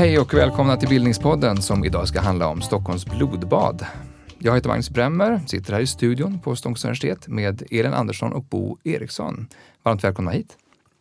[0.00, 3.86] Hej och välkomna till Bildningspodden som idag ska handla om Stockholms blodbad.
[4.38, 8.44] Jag heter Magnus Bremmer, sitter här i studion på Stockholms universitet med Elin Andersson och
[8.44, 9.48] Bo Eriksson.
[9.82, 10.56] Varmt välkomna hit.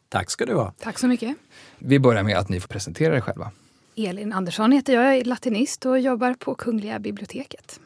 [0.10, 0.74] Tack ska du ha.
[0.80, 1.38] Tack så mycket.
[1.78, 3.52] Vi börjar med att ni får presentera er själva.
[3.96, 7.80] Elin Andersson heter jag, jag är latinist och jobbar på Kungliga biblioteket.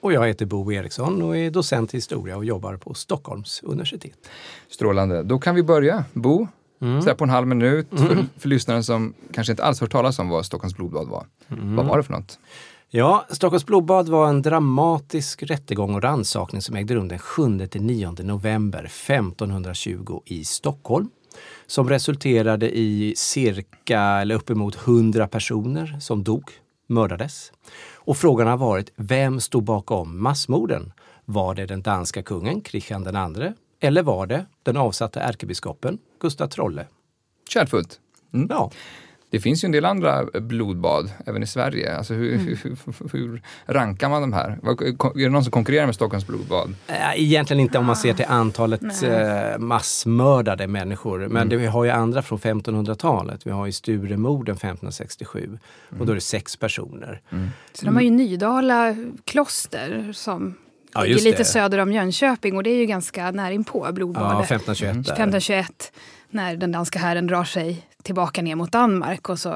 [0.00, 4.18] Och jag heter Bo Eriksson och är docent i historia och jobbar på Stockholms universitet.
[4.68, 5.22] Strålande.
[5.22, 6.04] Då kan vi börja.
[6.12, 6.48] Bo,
[6.80, 7.02] mm.
[7.02, 8.06] så på en halv minut mm.
[8.06, 11.26] för, för lyssnaren som kanske inte alls hört talas om vad Stockholms blodbad var.
[11.48, 11.76] Mm.
[11.76, 12.38] Vad var det för något?
[12.88, 18.84] Ja, Stockholms blodbad var en dramatisk rättegång och rannsakning som ägde rum den 7-9 november
[18.84, 21.10] 1520 i Stockholm.
[21.66, 26.50] Som resulterade i cirka, eller uppemot 100 personer som dog,
[26.86, 27.52] mördades.
[28.10, 30.92] Och frågan har varit, vem stod bakom massmorden?
[31.24, 36.86] Var det den danska kungen, Kristian II, eller var det den avsatte ärkebiskopen, Gustav Trolle?
[37.48, 38.00] Kärnfullt.
[38.34, 38.46] Mm.
[38.50, 38.70] Ja.
[39.30, 41.96] Det finns ju en del andra blodbad även i Sverige.
[41.96, 42.46] Alltså hur, mm.
[42.46, 42.76] hur,
[43.12, 44.50] hur, rankar man de här?
[44.50, 46.74] Är det någon som konkurrerar med Stockholms blodbad?
[47.14, 49.58] Egentligen inte om man ser till antalet Nej.
[49.58, 51.18] massmördade människor.
[51.18, 51.48] Men mm.
[51.48, 53.46] det, vi har ju andra från 1500-talet.
[53.46, 56.00] Vi har ju Sturemorden 1567 mm.
[56.00, 57.20] och då är det sex personer.
[57.30, 57.50] Mm.
[57.72, 60.54] Så de har ju Nydala kloster som
[60.94, 61.44] ja, ligger lite det.
[61.44, 64.48] söder om Jönköping och det är ju ganska närinpå blodbadet.
[64.50, 64.90] Ja, 1521.
[64.90, 65.92] 1521
[66.30, 69.28] när den danska hären drar sig tillbaka ner mot Danmark.
[69.28, 69.48] Och så,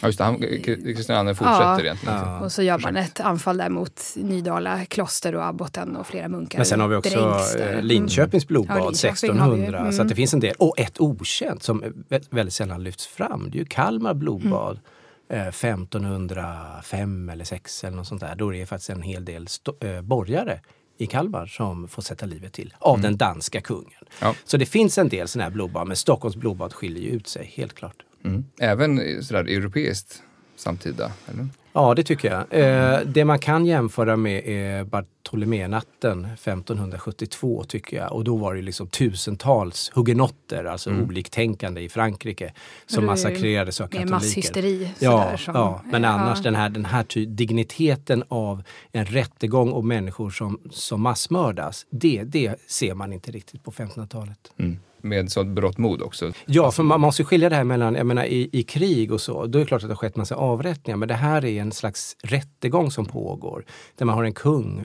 [0.00, 0.58] ja, just det.
[0.64, 2.14] Kristian II fortsätter ja, egentligen.
[2.14, 2.40] Ja.
[2.40, 6.58] Och så gör man ett anfall där mot Nydala kloster och abboten och flera munkar.
[6.58, 9.78] Men sen har vi också eh, Linköpings blodbad ja, 1600.
[9.78, 9.92] Mm.
[9.92, 10.54] Så att det finns en del.
[10.58, 13.50] Och ett okänt som väldigt sällan lyfts fram.
[13.50, 14.70] Det är ju Kalmar blodbad.
[14.70, 14.80] Mm.
[15.28, 18.34] 1505 eh, eller 6 eller något sånt där.
[18.34, 19.46] Då är det faktiskt en hel del
[19.80, 20.60] äh, borgare
[20.98, 23.02] i Kalmar som får sätta livet till av mm.
[23.02, 24.04] den danska kungen.
[24.20, 24.34] Ja.
[24.44, 27.52] Så det finns en del sådana här blodbad, men Stockholms blodbad skiljer ju ut sig
[27.54, 27.96] helt klart.
[28.24, 28.44] Mm.
[28.58, 30.22] Även sådär europeiskt
[30.56, 31.12] samtida?
[31.28, 31.48] Eller?
[31.76, 32.44] Ja, det tycker jag.
[32.50, 38.12] Eh, det man kan jämföra med är Bartoloménatten 1572 tycker jag.
[38.12, 41.04] Och då var det liksom tusentals hugenotter, alltså mm.
[41.04, 42.52] oliktänkande i Frankrike,
[42.86, 44.10] som massakrerades av katoliker.
[44.10, 44.90] Masshysteri.
[44.98, 48.62] Ja, som, ja, men annars den här, den här digniteten av
[48.92, 54.52] en rättegång och människor som, som massmördas, det, det ser man inte riktigt på 1500-talet.
[54.58, 56.32] Mm med sånt brott mod också.
[56.46, 59.46] Ja, för man måste skilja det här mellan, jag menar i, i krig och så,
[59.46, 60.96] då är det klart att det har skett massa avrättningar.
[60.96, 63.64] Men det här är en slags rättegång som pågår.
[63.96, 64.84] Där man har en kung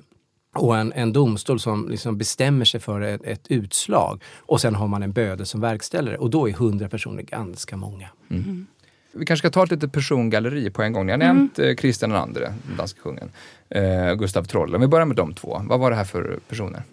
[0.56, 4.24] och en, en domstol som liksom bestämmer sig för ett, ett, utslag.
[4.38, 6.18] Och sen har man en böde som verkställer det.
[6.18, 8.10] Och då är hundra personer ganska många.
[8.30, 8.44] Mm.
[8.44, 8.68] Mm.
[9.12, 11.06] Vi kanske ska ta ett litet persongalleri på en gång.
[11.06, 11.36] Ni har mm.
[11.38, 13.32] nämnt eh, Kristian II, den danska kungen,
[13.70, 14.76] eh, Gustav Trolle.
[14.76, 15.62] Om vi börjar med de två.
[15.64, 16.84] Vad var det här för personer?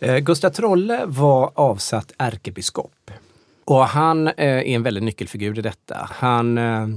[0.00, 3.10] Eh, Gustav Trolle var avsatt ärkebiskop.
[3.64, 6.08] Och han eh, är en väldigt nyckelfigur i detta.
[6.10, 6.88] Han, eh,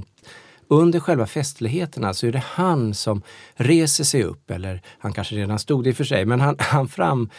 [0.67, 3.22] under själva festligheterna så är det han som
[3.53, 6.56] reser sig upp, eller han kanske redan stod det i och för sig, men han,
[6.59, 7.29] han fram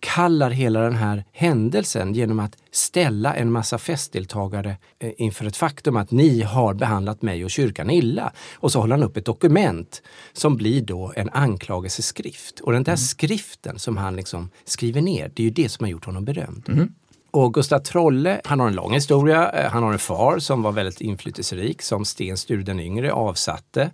[0.00, 5.96] kallar hela den här händelsen genom att ställa en massa festdeltagare eh, inför ett faktum
[5.96, 8.32] att ni har behandlat mig och kyrkan illa.
[8.54, 10.02] Och så håller han upp ett dokument
[10.32, 12.60] som blir då en anklagelseskrift.
[12.60, 12.96] Och den där mm.
[12.96, 16.68] skriften som han liksom skriver ner, det är ju det som har gjort honom berömd.
[16.68, 16.94] Mm.
[17.32, 19.50] Och Gustav Trolle, han har en lång historia.
[19.50, 23.90] Eh, han har en far som var väldigt inflytelserik som Sten Sture den yngre avsatte.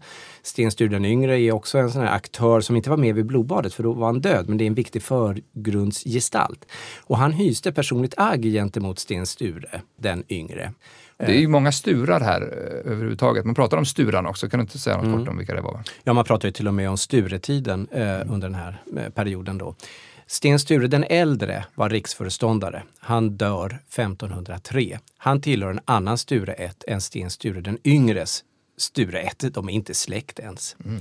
[0.46, 3.74] Sten Sture yngre är också en sån här aktör som inte var med vid blodbadet
[3.74, 6.64] för då var han död, men det är en viktig förgrundsgestalt.
[7.00, 10.72] Och han hyste personligt agg gentemot Sten Sture den yngre.
[11.16, 13.44] Det är ju många sturar här eh, överhuvudtaget.
[13.44, 15.18] Man pratar om Sturan också, kan du inte säga något mm.
[15.18, 15.82] kort om vilka det var?
[16.04, 19.58] Ja, man pratar ju till och med om Sturetiden eh, under den här eh, perioden
[19.58, 19.74] då.
[20.26, 22.82] Sten Sture den äldre var riksföreståndare.
[22.98, 24.98] Han dör 1503.
[25.18, 28.44] Han tillhör en annan Sture 1 än Sten Sture den yngres
[28.76, 29.54] Sture 1.
[29.54, 30.76] De är inte släkt ens.
[30.84, 31.00] Mm.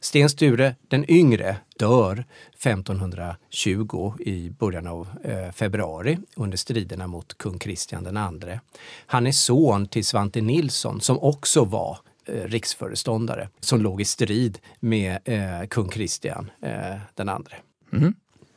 [0.00, 2.24] Sten Sture den yngre dör
[2.58, 8.58] 1520 i början av eh, februari under striderna mot kung Kristian II.
[9.06, 14.58] Han är son till Svante Nilsson som också var eh, riksföreståndare som låg i strid
[14.80, 17.56] med eh, kung Kristian eh, den andre.
[17.92, 18.14] Mm.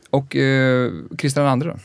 [0.09, 1.77] Och eh, Kristian II då?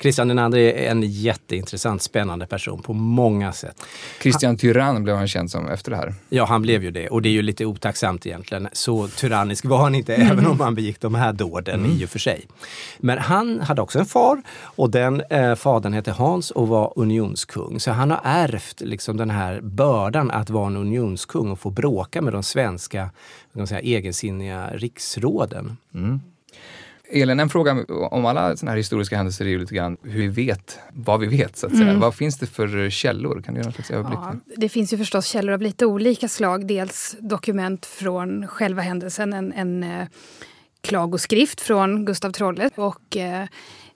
[0.00, 3.82] Kristian II är en jätteintressant, spännande person på många sätt.
[4.18, 6.14] Kristian Tyrann blev han känd som efter det här.
[6.28, 7.08] Ja, han blev ju det.
[7.08, 8.68] Och det är ju lite otacksamt egentligen.
[8.72, 11.90] Så tyrannisk var han inte, även om han begick de här dåden mm.
[11.90, 12.46] i och för sig.
[12.98, 17.80] Men han hade också en far och den eh, fadern hette Hans och var unionskung.
[17.80, 22.22] Så han har ärvt liksom den här bördan att vara en unionskung och få bråka
[22.22, 23.10] med de svenska
[23.66, 25.76] säga, egensinniga riksråden.
[25.94, 26.20] Mm.
[27.12, 30.28] Elin, en fråga om alla såna här historiska händelser är ju lite grann hur vi
[30.28, 31.56] vet vad vi vet.
[31.56, 31.88] så att säga.
[31.88, 32.00] Mm.
[32.00, 33.42] Vad finns det för källor?
[33.42, 34.18] Kan du göra någon slags överblick?
[34.22, 36.66] Ja, det finns ju förstås källor av lite olika slag.
[36.66, 40.08] Dels dokument från själva händelsen, en, en eh,
[40.80, 43.46] klagoskrift från Gustav Trolle och eh,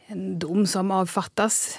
[0.07, 1.79] en dom som avfattas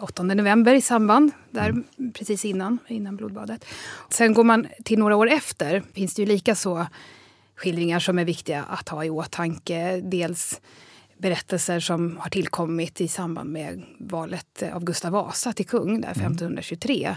[0.00, 1.84] 8 eh, november i samband, där mm.
[2.12, 3.64] precis innan, innan blodbadet.
[4.08, 6.86] Sen går man till några år efter, finns det ju lika så
[7.56, 10.00] skildringar som är viktiga att ha i åtanke.
[10.00, 10.60] Dels
[11.18, 17.06] berättelser som har tillkommit i samband med valet av Gustav Vasa till kung där 1523.
[17.06, 17.16] Mm.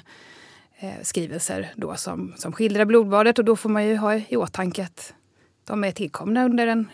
[0.80, 4.84] Eh, skrivelser då som, som skildrar blodbadet och då får man ju ha i åtanke
[4.84, 5.13] att
[5.63, 6.88] de är tillkomna under en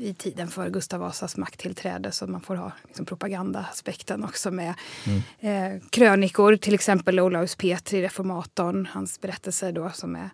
[0.00, 4.74] i tiden för Gustav Vasas makttillträde så man får ha liksom, propagandaaspekten också med.
[5.06, 5.74] Mm.
[5.74, 10.30] Eh, krönikor, till exempel Olaus Petri, reformatorn, hans berättelse då som är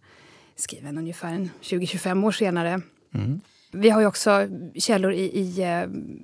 [0.57, 2.81] skriven ungefär 20-25 år senare.
[3.15, 3.41] Mm.
[3.73, 5.83] Vi har ju också källor i, i eh,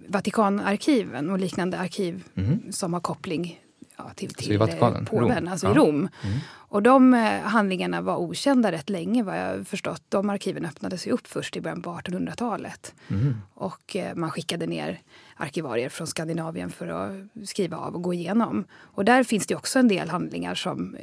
[0.08, 2.72] Vatikanarkiven och liknande arkiv mm.
[2.72, 3.60] som har koppling
[3.96, 5.48] ja, till, till alltså i påven, Rom.
[5.48, 5.72] alltså ja.
[5.72, 5.94] i Rom.
[5.96, 6.38] Mm.
[6.50, 10.02] Och de eh, handlingarna var okända rätt länge vad jag förstått.
[10.08, 12.94] De arkiven öppnades ju upp först i början på 1800-talet.
[13.08, 13.36] Mm.
[13.54, 15.00] Och eh, man skickade ner
[15.36, 18.64] arkivarier från Skandinavien för att skriva av och gå igenom.
[18.72, 20.96] Och där finns det också en del handlingar som,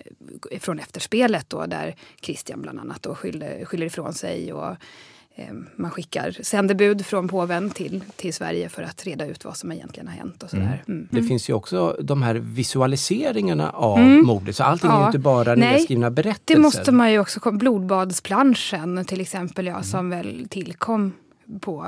[0.51, 4.53] eh, från efterspelet då, där Kristian bland annat då skyller, skyller ifrån sig.
[4.53, 5.18] Och, Eh,
[5.75, 10.07] man skickar sändebud från påven till, till Sverige för att reda ut vad som egentligen
[10.07, 10.43] har hänt.
[10.43, 10.83] Och sådär.
[10.87, 10.99] Mm.
[10.99, 11.07] Mm.
[11.11, 14.25] Det finns ju också de här visualiseringarna av mm.
[14.25, 14.97] mordet, så allting ja.
[14.97, 16.55] är ju inte bara nedskrivna berättelser.
[16.55, 21.13] Det måste man ju också, blodbadsplanschen till exempel, ja, som väl tillkom
[21.59, 21.87] på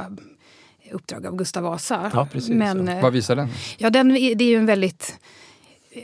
[0.92, 2.12] uppdrag av Gustav Vasa.
[2.14, 3.02] Ja, precis, Men, ja.
[3.02, 3.48] Vad visar den?
[3.78, 5.20] Ja, den, det är ju en väldigt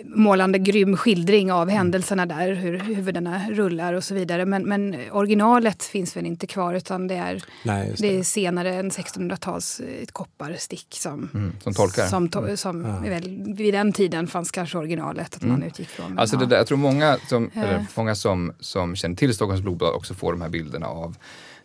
[0.03, 4.45] målande grym skildring av händelserna där, hur huvudena rullar och så vidare.
[4.45, 8.07] Men, men originalet finns väl inte kvar utan det är, Nej, det.
[8.07, 8.19] det.
[8.19, 12.07] är senare en 1600-tals ett kopparstick som, mm, som tolkar.
[12.07, 13.09] Som, to, som ja.
[13.09, 15.53] väl, vid den tiden fanns kanske originalet att mm.
[15.53, 16.19] man utgick från.
[16.19, 19.93] Alltså det där, jag tror många, som, eller, många som, som känner till Stockholms blodbad
[19.93, 21.15] också får de här bilderna av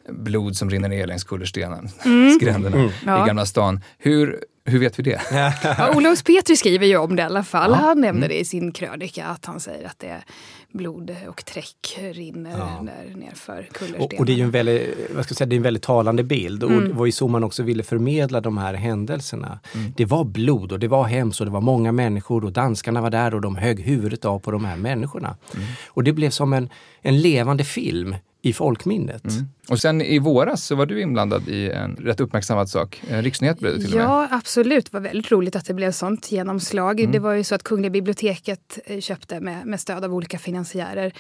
[0.09, 2.35] blod som rinner ner längs kullerstenen, mm.
[2.35, 2.91] skränderna mm.
[2.91, 3.81] I Gamla stan.
[3.99, 5.21] Hur, hur vet vi det?
[5.79, 7.71] ja, Olaus Petri skriver ju om det i alla fall.
[7.71, 7.77] Ja.
[7.77, 8.29] Han nämner mm.
[8.29, 10.25] det i sin krönika att han säger att det är
[10.73, 12.83] blod och träck rinner ja.
[12.83, 14.03] där nerför kullerstenen.
[14.03, 15.83] Och, och, det är ju en väldigt, vad ska jag säga, det är en väldigt
[15.83, 16.77] talande bild mm.
[16.77, 19.61] och det var ju så man också ville förmedla de här händelserna.
[19.75, 19.93] Mm.
[19.97, 23.11] Det var blod och det var hemskt och det var många människor och danskarna var
[23.11, 25.37] där och de högg huvudet av på de här människorna.
[25.55, 25.67] Mm.
[25.87, 26.69] Och det blev som en,
[27.03, 29.25] en levande film i folkminnet.
[29.25, 29.49] Mm.
[29.69, 33.03] Och sen i våras så var du inblandad i en rätt uppmärksammad sak.
[33.09, 34.29] En riksnyhet blev det till ja, och med.
[34.31, 34.85] Ja, absolut.
[34.85, 37.01] Det var väldigt roligt att det blev sånt genomslag.
[37.01, 37.13] Mm.
[37.13, 41.13] Det var ju så att Kungliga biblioteket eh, köpte med, med stöd av olika finansiärer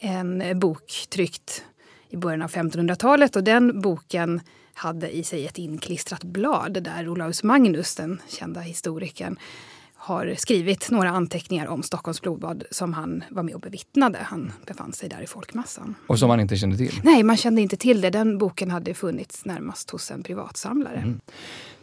[0.00, 1.64] en bok tryckt
[2.08, 4.40] i början av 1500-talet och den boken
[4.74, 9.36] hade i sig ett inklistrat blad där Olaus Magnus, den kända historikern,
[10.04, 14.18] har skrivit några anteckningar om Stockholms blodbad som han var med och bevittnade.
[14.22, 15.94] Han befann sig där i folkmassan.
[16.06, 17.00] Och som man inte kände till?
[17.02, 18.10] Nej, man kände inte till det.
[18.10, 20.96] Den boken hade funnits närmast hos en privatsamlare.
[20.96, 21.20] Mm.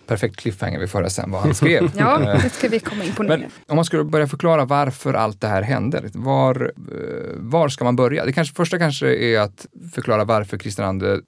[0.07, 1.91] Perfekt cliffhanger vi får höra sen vad han skrev.
[1.97, 3.29] ja, det ska vi komma in på nu.
[3.29, 6.09] Men om man skulle börja förklara varför allt det här hände.
[6.13, 8.25] Var, eh, var ska man börja?
[8.25, 11.19] Det kanske, första kanske är att förklara varför Kristian II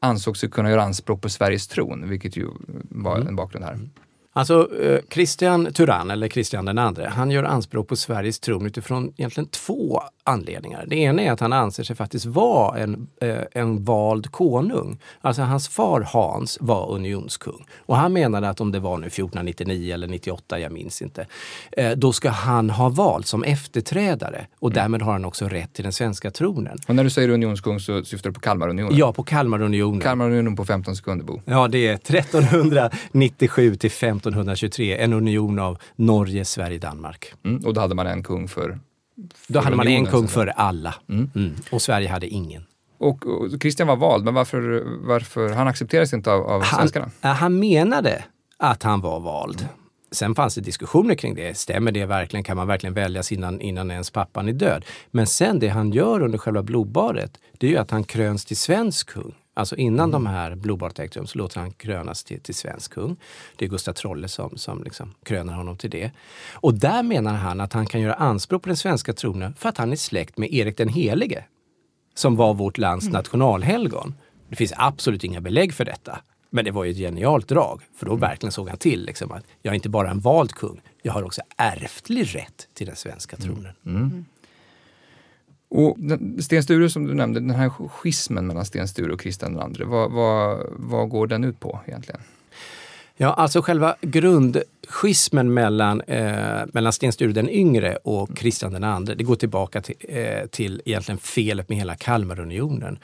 [0.00, 2.46] ansåg sig kunna göra anspråk på Sveriges tron, vilket ju
[2.90, 3.28] var mm.
[3.28, 3.78] en bakgrund här.
[4.32, 9.12] Alltså eh, Christian Turan, eller Kristian den andre, han gör anspråk på Sveriges tron utifrån
[9.16, 10.84] egentligen två anledningar.
[10.86, 14.98] Det ena är att han anser sig faktiskt vara en, eh, en vald konung.
[15.20, 17.66] Alltså hans far Hans var unionskung.
[17.76, 21.26] Och han menade att om det var nu 1499 eller 98, jag minns inte,
[21.72, 24.74] eh, då ska han ha valt som efterträdare och mm.
[24.74, 26.78] därmed har han också rätt till den svenska tronen.
[26.88, 28.96] Och när du säger unionskung så syftar du på Kalmarunionen?
[28.96, 30.00] Ja, på Kalmarunionen.
[30.00, 31.40] Kalmarunionen på 15 sekunder, Bo.
[31.44, 33.90] Ja, det är 1397 till
[34.28, 37.32] 1523, en union av Norge, Sverige, Danmark.
[37.44, 38.78] Mm, och då hade man en kung för
[39.46, 40.94] då hade man en kung för alla.
[41.08, 41.30] Mm.
[41.34, 41.54] Mm.
[41.70, 42.64] Och Sverige hade ingen.
[42.98, 47.10] Och, och Kristian var vald, men varför, varför han accepterades inte av, av han, svenskarna?
[47.20, 48.24] Han menade
[48.56, 49.68] att han var vald.
[50.10, 51.56] Sen fanns det diskussioner kring det.
[51.56, 52.44] Stämmer det verkligen?
[52.44, 54.84] Kan man verkligen väljas innan, innan ens pappan är död?
[55.10, 58.56] Men sen det han gör under själva blodbadet, det är ju att han kröns till
[58.56, 59.34] svensk kung.
[59.58, 63.16] Alltså innan de här blodbadet ägt rum så låter han krönas till, till svensk kung.
[63.56, 66.10] Det är Gustav Trolle som, som liksom kröner honom till det.
[66.52, 69.78] Och där menar han att han kan göra anspråk på den svenska tronen för att
[69.78, 71.44] han är släkt med Erik den helige.
[72.14, 74.14] Som var vårt lands nationalhelgon.
[74.48, 76.18] Det finns absolut inga belägg för detta.
[76.50, 79.44] Men det var ju ett genialt drag, för då verkligen såg han till liksom, att
[79.62, 83.36] jag är inte bara en vald kung, jag har också ärftlig rätt till den svenska
[83.36, 83.72] tronen.
[85.68, 85.96] Och
[86.38, 90.12] Sten Sture som du nämnde, den här schismen mellan Sten Sture och Kristian II, vad,
[90.12, 92.20] vad, vad går den ut på egentligen?
[93.20, 99.14] Ja, alltså själva grundschismen mellan, eh, mellan Sten Sture den yngre och Kristian den andre,
[99.14, 102.98] det går tillbaka till, eh, till egentligen felet med hela Kalmarunionen.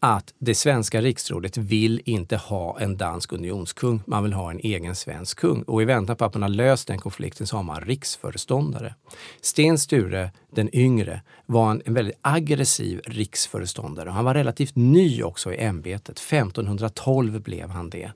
[0.00, 4.94] Att det svenska riksrådet vill inte ha en dansk unionskung, man vill ha en egen
[4.94, 5.62] svensk kung.
[5.62, 8.94] Och i väntan på att man har löst den konflikten så har man riksföreståndare.
[9.40, 14.10] Sten Sture den yngre var en, en väldigt aggressiv riksföreståndare.
[14.10, 16.18] Han var relativt ny också i ämbetet.
[16.18, 18.12] 1512 blev han det.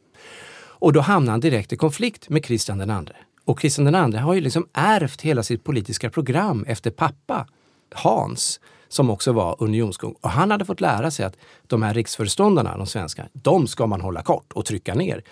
[0.83, 3.17] Och då hamnade han direkt i konflikt med Kristian den andre.
[3.45, 7.47] Och Kristian den andre har ju liksom ärvt hela sitt politiska program efter pappa
[7.95, 8.61] Hans,
[8.93, 10.15] som också var unionskung.
[10.21, 14.01] Och han hade fått lära sig att de här riksföreståndarna, de svenska, de ska man
[14.01, 15.23] hålla kort och trycka ner.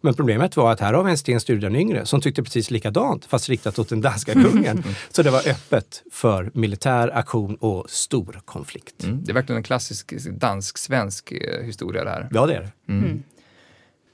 [0.00, 2.70] Men problemet var att här har vi en Sten Sture den yngre som tyckte precis
[2.70, 4.84] likadant fast riktat åt den danska kungen.
[5.10, 9.04] Så det var öppet för militär aktion och stor konflikt.
[9.04, 9.24] Mm.
[9.24, 12.28] Det är verkligen en klassisk dansk-svensk eh, historia det här.
[12.30, 12.72] Ja, det är det.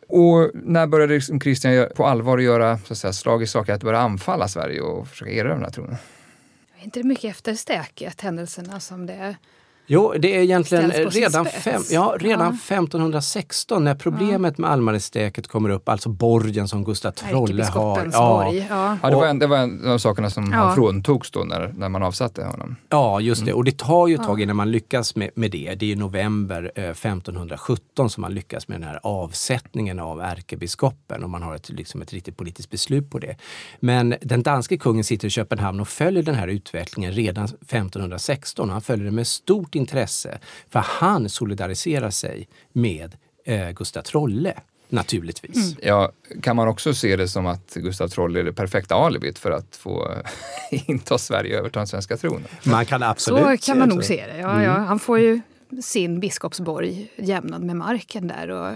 [0.09, 3.99] Och när började Kristian på allvar göra så att säga, slag i saker att börja
[3.99, 5.97] anfalla Sverige och försöka erövra den här tronen?
[6.89, 9.37] Är inte det mycket efter stäket, händelserna som det...
[9.91, 12.77] Jo, det är egentligen redan, fem, ja, redan Ja.
[12.77, 18.05] 1516 när problemet med Almarestäket kommer upp, alltså borgen som Gustav Trolle har.
[18.13, 18.53] Ja.
[18.53, 18.99] Ja.
[19.03, 20.59] Ja, det, var en, det var en av sakerna som Ja.
[20.59, 22.77] han fråntogs då när, när man avsatte honom.
[22.89, 23.53] ja, just det.
[23.53, 25.75] Och det tar ju ett tag innan man lyckas med, med det.
[25.75, 31.25] Det är i november eh, 1517 som man lyckas med den här avsättningen av ärkebiskopen
[31.25, 33.37] och man har ett, liksom ett riktigt politiskt beslut på det.
[33.81, 38.71] Men den danske kungen sitter i Köpenhamn och följer den här utvecklingen redan 1516.
[38.71, 44.55] Han följer det med stort intresse för han solidariserar sig med eh, Gustav Trolle,
[44.89, 45.77] naturligtvis.
[45.83, 49.51] Ja, kan man också se det som att Gustav Trolle är det perfekta alibit för
[49.51, 50.15] att få
[50.71, 52.49] inta Sverige och överta den svenska tronen?
[52.65, 54.39] Man kan absolut Så kan man nog se det.
[54.39, 54.73] Ja, ja.
[54.73, 55.41] Han får ju
[55.83, 58.51] sin biskopsborg jämnad med marken där.
[58.51, 58.75] Och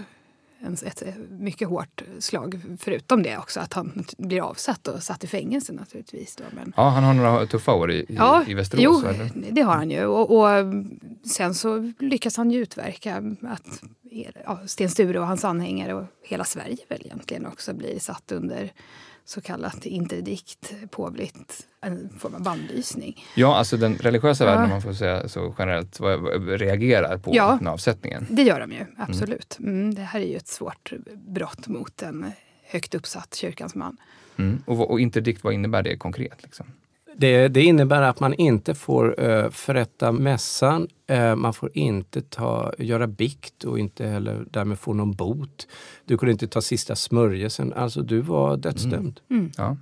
[0.63, 2.61] en, ett mycket hårt slag.
[2.79, 6.35] Förutom det också att han blir avsatt och satt i fängelse naturligtvis.
[6.35, 6.43] Då.
[6.55, 8.83] Men, Ja, han har några tuffa år i, i, ja, i Västerås.
[8.83, 9.51] jo, eller?
[9.51, 10.05] det har han ju.
[10.05, 10.47] Och, och
[11.25, 13.83] sen så lyckas han ju utverka att
[14.45, 18.71] ja, Sten Sture och hans anhängare och hela Sverige väl egentligen också blir satt under
[19.25, 23.25] så kallat interdikt, påvligt, en form av bannlysning.
[23.35, 24.49] Ja, alltså den religiösa Ja.
[24.49, 25.99] världen, om man får säga så generellt,
[26.47, 27.55] reagerar på Ja.
[27.59, 28.27] den avsättningen.
[28.29, 29.57] Det gör de ju, absolut.
[29.59, 30.93] Mm, det här är ju ett svårt
[31.27, 32.31] brott mot en
[32.63, 33.97] högt uppsatt kyrkans man.
[34.37, 34.63] Mm.
[34.65, 36.43] Och, och interdikt, vad innebär det konkret?
[36.43, 36.65] Liksom?
[37.23, 42.73] Det, det innebär att man inte får uh, förrätta mässan, eh, man får inte ta,
[42.77, 45.67] göra bikt och inte heller därmed få någon bot.
[46.05, 49.19] Du kunde inte ta sista smörjelsen, alltså du var dödsdömd.
[49.57, 49.77] Ja.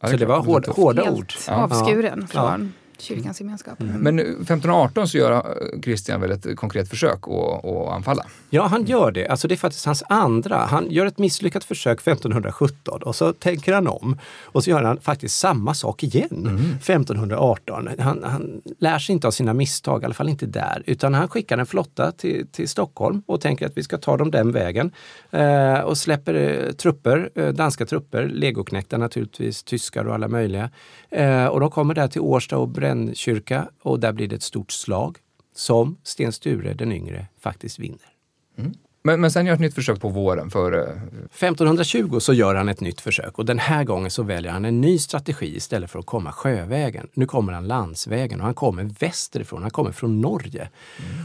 [0.00, 0.76] Ja, Så det var är hård, tufft.
[0.76, 1.32] hårda Helt ord.
[1.48, 2.50] Avskuren Ja.
[2.50, 3.80] från kyrkans gemenskap.
[3.80, 4.00] Mm.
[4.00, 8.26] Men 1518 så gör Kristian väl ett konkret försök att, att anfalla.
[8.50, 9.28] Ja, han gör det.
[9.28, 10.56] Alltså det är faktiskt hans andra.
[10.56, 14.18] Han gör ett misslyckat försök 1517 och så tänker han om.
[14.42, 17.88] Och så gör han faktiskt samma sak igen 1518.
[17.98, 20.82] Han, han lär sig inte av sina misstag, i alla fall inte där.
[20.86, 24.30] Utan han skickar en flotta till, till Stockholm och tänker att vi ska ta dem
[24.30, 24.92] den vägen.
[25.30, 30.70] Eh, och släpper eh, trupper, eh, danska trupper, legoknektar naturligtvis, tyskar och alla möjliga.
[31.10, 34.72] Eh, och de kommer där till Årsta och Brännkyrka och där blir det ett stort
[34.72, 35.18] slag
[35.54, 38.12] som Sten Sture den yngre faktiskt vinner.
[38.58, 38.72] Mm.
[39.06, 40.72] Men, men sen gör ett nytt försök på våren för...
[40.72, 44.64] eh, 1520 så gör han ett nytt försök och den här gången så väljer han
[44.64, 47.08] en ny strategi istället för att komma sjövägen.
[47.14, 50.68] Nu kommer han landsvägen och han kommer västerifrån, han kommer från Norge.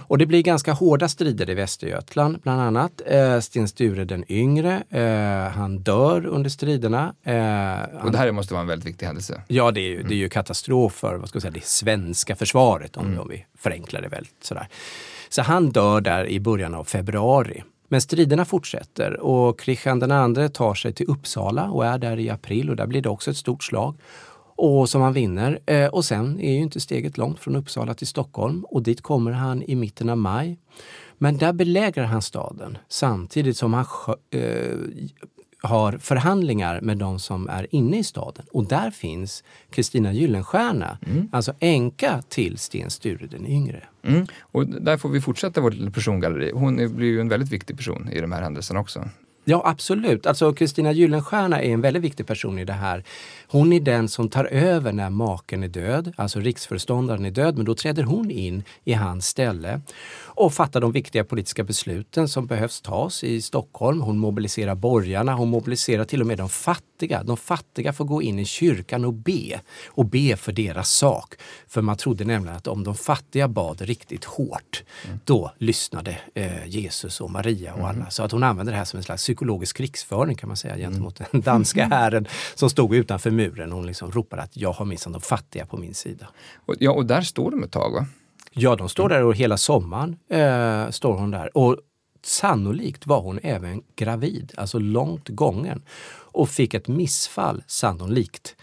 [0.08, 3.02] Och det blir ganska hårda strider i Västergötland, bland annat.
[3.06, 7.14] Eh, Sten Sture den yngre, eh, han dör under striderna.
[7.24, 7.34] Eh,
[7.96, 9.42] Och han, det här måste vara en väldigt viktig händelse.
[9.48, 12.98] ja, det är, ju, det är ju katastrof för vad ska säga, det svenska försvaret
[12.98, 14.68] om, om vi förenklar det väldigt sådär.
[15.34, 17.64] Så han dör där i början av februari.
[17.88, 22.30] Men striderna fortsätter och Kristian den andre tar sig till Uppsala och är där i
[22.30, 23.96] april och där blir det också ett stort slag.
[24.56, 25.60] Och som han vinner.
[25.66, 29.32] Eh, och sen är ju inte steget långt från Uppsala till Stockholm och dit kommer
[29.32, 30.60] han i mitten av maj.
[31.18, 33.86] Men där belägrar han staden samtidigt som han
[34.32, 34.78] eh,
[35.62, 38.46] har förhandlingar med de som är inne i staden.
[38.52, 41.30] Och där finns Kristina Gyllenstierna, mm.
[41.32, 43.84] alltså änka till Sten Sture den yngre.
[44.04, 44.28] Mm.
[44.42, 46.52] Och där får vi fortsätta vårt persongalleri.
[46.54, 49.10] Hon blir ju en väldigt viktig person i de här händelserna också.
[49.44, 50.26] Ja absolut.
[50.26, 53.04] Alltså Kristina Gyllenstierna är en väldigt viktig person i det här.
[53.48, 57.66] Hon är den som tar över när maken är död, alltså riksföreståndaren är död, men
[57.66, 59.82] då träder hon in i hans ställe
[60.36, 64.02] och fattar de viktiga politiska besluten som behövs tas i Stockholm.
[64.02, 67.24] Hon mobiliserar borgarna, hon mobiliserar till och med de fattiga.
[67.24, 71.36] De fattiga får gå in i kyrkan och be och be för deras sak.
[71.68, 75.20] För man trodde nämligen att om de fattiga bad riktigt hårt, mm.
[75.26, 77.90] då lyssnade eh, Jesus och Maria och mm.
[77.90, 78.10] alla.
[78.10, 81.20] Så att hon använder det här som en slags psykologisk krigsföring kan man säga gentemot
[81.20, 81.30] mm.
[81.32, 83.72] den danska hären som stod utanför muren.
[83.72, 86.28] Hon liksom ropar att jag har minsann de fattiga på min sida.
[86.66, 88.06] Och, ja, och där står de ett tag va?
[88.54, 91.58] Ja, de står där och hela sommaren eh, står hon där.
[91.58, 91.78] Och
[92.24, 95.84] sannolikt var hon även gravid, alltså långt gången.
[96.34, 98.56] Och fick ett missfall, sannolikt,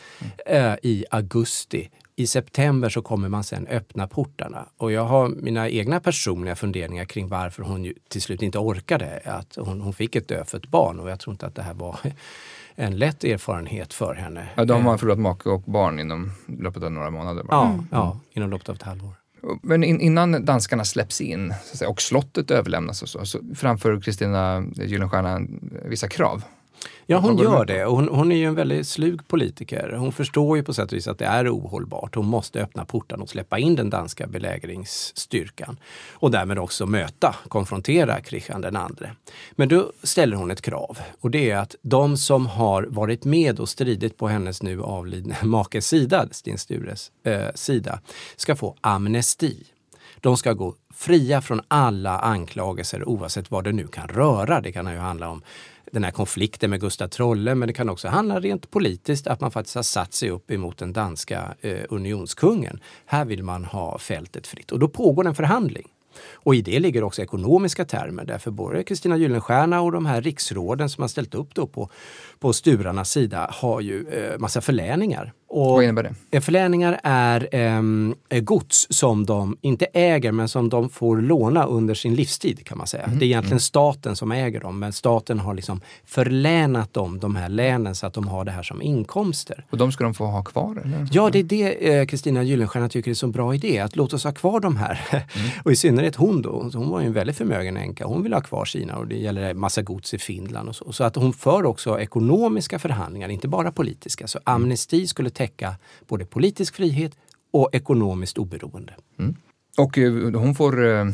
[0.46, 1.90] eh, i augusti.
[2.16, 4.68] I september så kommer man sen öppna portarna.
[4.76, 9.20] Och jag har mina egna personliga funderingar kring varför hon till slut inte orkade.
[9.24, 11.98] Att hon, hon fick ett dödfött barn och jag tror inte att det här var
[12.74, 14.48] en lätt erfarenhet för henne.
[14.54, 14.98] Ja, de har eh.
[14.98, 17.42] förlorat make och barn inom loppet av några månader.
[17.42, 17.56] Bara.
[17.56, 19.17] Ja, ja, inom loppet av ett halvår.
[19.62, 24.64] Men in, innan danskarna släpps in säga, och slottet överlämnas och så, så framför Kristina
[24.76, 25.40] Gyllenstierna
[25.84, 26.44] vissa krav.
[27.10, 27.84] Ja, hon gör det.
[27.84, 29.92] Hon, hon är ju en väldigt slug politiker.
[29.98, 32.14] Hon förstår ju på sätt och vis att det är ohållbart.
[32.14, 35.76] Hon måste öppna portarna och släppa in den danska belägringsstyrkan.
[36.12, 39.10] Och därmed också möta, konfrontera Kristian den andre.
[39.52, 43.60] Men då ställer hon ett krav och det är att de som har varit med
[43.60, 48.00] och stridit på hennes nu avlidne makes sida, Sten Stures eh, sida,
[48.36, 49.66] ska få amnesti.
[50.20, 54.60] De ska gå fria från alla anklagelser oavsett vad det nu kan röra.
[54.60, 55.42] Det kan ju handla om
[55.92, 59.50] den här konflikten med Gustav Trolle, men det kan också handla rent politiskt att man
[59.50, 62.80] faktiskt har satt sig upp emot den danska eh, unionskungen.
[63.06, 65.88] Här vill man ha fältet fritt och då pågår en förhandling.
[66.32, 70.90] Och i det ligger också ekonomiska termer därför både Kristina Gyllenstierna och de här riksråden
[70.90, 71.90] som har ställt upp då på,
[72.38, 75.32] på Sturarnas sida har ju eh, massa förläningar.
[75.50, 76.40] Och Vad innebär det?
[76.40, 77.48] Förläningar är
[78.28, 82.78] eh, gods som de inte äger men som de får låna under sin livstid kan
[82.78, 83.02] man säga.
[83.02, 83.18] Mm.
[83.18, 83.60] Det är egentligen mm.
[83.60, 88.14] staten som äger dem men staten har liksom förlänat dem, de här länen, så att
[88.14, 89.64] de har det här som inkomster.
[89.70, 90.82] Och de ska de få ha kvar?
[90.84, 91.08] Eller?
[91.12, 94.24] Ja, det är det Kristina eh, Gyllenstierna tycker är så bra idé, att låt oss
[94.24, 95.00] ha kvar de här.
[95.10, 95.48] Mm.
[95.64, 98.40] och i synnerhet hon då, hon var ju en väldigt förmögen änka, hon vill ha
[98.40, 100.92] kvar sina och det gäller massa gods i Finland och så.
[100.92, 104.26] Så att hon för också ekonomiska förhandlingar, inte bara politiska.
[104.26, 104.54] Så mm.
[104.54, 105.74] amnesti skulle täcka
[106.08, 107.12] både politisk frihet
[107.52, 108.94] och ekonomiskt oberoende.
[109.18, 109.36] Mm.
[109.78, 111.04] Och eh, hon får eh,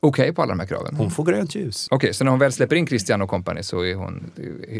[0.00, 0.96] okej okay på alla de här kraven?
[0.96, 1.86] Hon får grönt ljus.
[1.90, 4.30] Okej, okay, så när hon väl släpper in Christian och kompani så är hon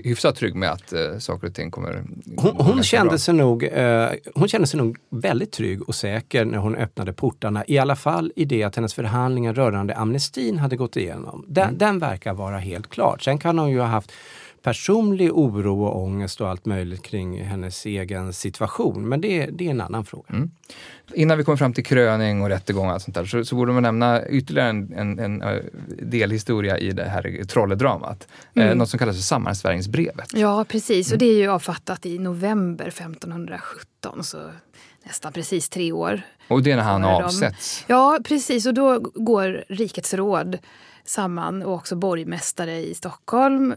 [0.05, 2.05] hyfsat trygg med att uh, saker och ting kommer
[2.37, 6.59] Hon, hon kände, sig nog, uh, hon kände sig nog väldigt trygg och säker när
[6.59, 7.65] hon öppnade portarna.
[7.67, 11.45] I alla fall i det att hennes förhandlingar rörande amnestin hade gått igenom.
[11.49, 11.79] Den, mm.
[11.79, 13.19] den verkar vara helt klar.
[13.21, 14.13] Sen kan hon ju ha haft
[14.63, 19.09] personlig oro och ångest och allt möjligt kring hennes egen situation.
[19.09, 20.29] Men det, det är en annan fråga.
[20.29, 20.51] Mm.
[21.15, 23.73] Innan vi kommer fram till kröning och rättegång och allt sånt där så, så borde
[23.73, 25.63] man nämna ytterligare en, en, en, en
[26.03, 28.29] delhistoria i det här trolledramat.
[28.31, 28.69] Eh, mm.
[28.69, 30.31] Eh, något som kallas för sammansvärjningsbrevet.
[30.35, 31.29] Ja precis och mm.
[31.29, 34.25] det är ju avfattat i november 1517.
[34.25, 34.39] Så
[35.05, 36.23] nästan precis tre år.
[36.49, 37.85] Och det är när han avsätts?
[37.87, 40.59] Ja precis och då går rikets råd
[41.05, 43.77] samman och också borgmästare i Stockholm och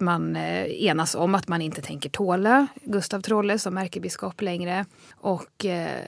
[0.00, 5.64] man eh, enas om att man inte tänker tåla Gustav Trolle som ärkebiskop längre och
[5.64, 6.02] eh,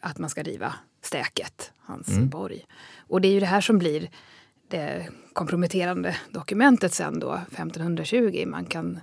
[0.00, 2.28] att man ska riva stäket, hans mm.
[2.28, 2.66] borg.
[3.08, 4.10] Och det är ju det här som blir
[4.68, 8.44] det komprometterande dokumentet sen då, 1520.
[8.46, 9.00] Man kan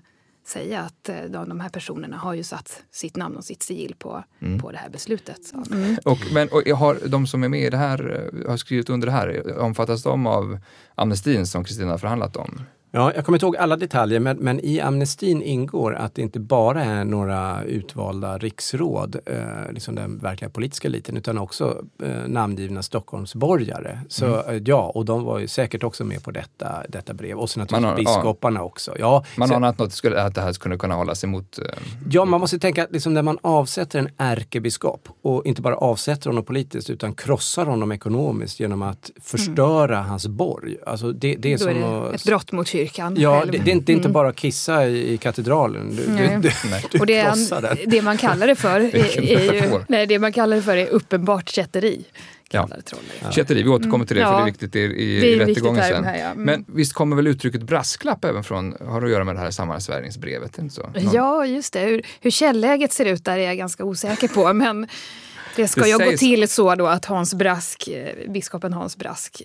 [0.47, 4.23] säga att eh, de, här personerna har ju satt sitt namn och sitt sigill på,
[4.39, 4.59] mm.
[4.59, 5.53] på det här beslutet.
[5.71, 5.97] Mm.
[6.05, 9.11] Och, men, och har de som är med i det här, har skrivit under det
[9.11, 10.59] här, omfattas de av
[10.95, 12.61] amnestin som Kristina har förhandlat om?
[12.93, 16.39] Ja, jag kommer inte ihåg alla detaljer men, men, i amnestin ingår att det inte
[16.39, 22.83] bara är några utvalda riksråd, eh, liksom den verkliga politiska eliten, utan också eh, namngivna
[22.83, 23.99] Stockholmsborgare.
[24.09, 24.55] Så mm.
[24.55, 27.37] Eh, ja, och de var ju säkert också med på detta, detta brev.
[27.37, 28.63] Och så naturligtvis man, biskoparna ja.
[28.63, 28.95] också.
[28.99, 31.59] Ja, man anar att, något skulle, att det här skulle kunna hållas emot?
[31.59, 31.65] Eh,
[32.09, 36.29] ja, man måste tänka att liksom när man avsätter en ärkebiskop och inte bara avsätter
[36.29, 40.09] honom politiskt utan krossar honom ekonomiskt genom att förstöra mm.
[40.09, 40.77] hans borg.
[40.85, 43.15] Alltså det, det är Då som är det ett brott mot kyrkan.
[43.17, 44.11] Ja, det, det, är inte, mm.
[44.11, 45.95] bara att kissa i, i katedralen.
[45.95, 46.39] Du, nej.
[46.41, 46.51] du,
[46.91, 47.35] du, och det,
[47.87, 50.87] det man kallar det för är, är ju, nej, det man kallar det för är
[50.87, 52.05] uppenbart kätteri
[52.51, 53.11] trollet.
[53.23, 53.31] Ja.
[53.31, 54.37] Kätteri, vi återkommer till det för Ja.
[54.37, 56.03] det är viktigt i, i Det är rättegången sen.
[56.03, 56.25] här, ja.
[56.25, 56.43] Mm.
[56.43, 60.59] Men visst kommer väl uttrycket brasklapp även från, har att göra med det här sammansvärjningsbrevet?
[61.13, 61.79] Ja, just det.
[61.79, 64.53] Hur, hur källäget ser ut där är jag ganska osäker på.
[64.53, 64.87] Men
[65.55, 69.41] det ska Det ju sägs- till så då att Hans Brask, eh, biskopen Hans Brask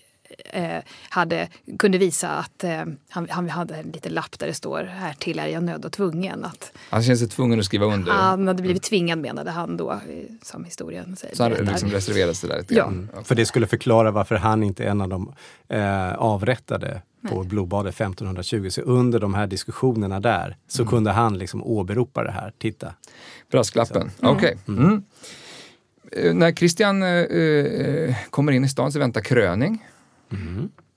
[0.53, 4.83] eh, hade, kunde visa att eh, han, han hade en liten lapp där det står
[4.83, 6.45] här till är jag nödd och tvungen.
[6.45, 8.12] Att Han känner sig tvungen att skriva under.
[8.12, 9.99] han hade blivit tvingad menade han då, eh,
[10.43, 11.35] som historien säger.
[11.37, 12.85] Så han liksom reserverat sig där lite Ja.
[12.85, 13.09] grann.
[13.25, 15.35] För det skulle förklara varför han inte är en av de
[15.69, 18.71] eh, avrättade på blodbadet 1520.
[18.71, 22.53] Så under de här diskussionerna där så kunde han liksom åberopa det här.
[22.59, 22.95] Titta.
[23.51, 24.57] Brasklappen, okej.
[24.69, 25.03] Mm.
[26.12, 29.85] Eh, När Christian eh, eh, kommer in i stan så väntar kröning.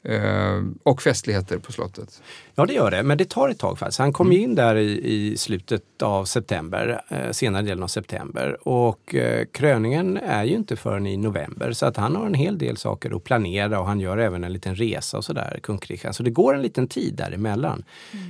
[0.03, 2.21] Eh, och festligheter på slottet.
[2.59, 3.99] Ja, det gör det, men det tar ett tag faktiskt.
[3.99, 8.67] Han kom ju in där i, i slutet av september, eh, senare delen av september.
[8.67, 12.57] Och eh, kröningen är ju inte förrän i november så att han har en hel
[12.57, 16.13] del saker att planera och han gör även en liten resa och sådär, kung Kristian.
[16.13, 17.83] Så det går en liten tid däremellan.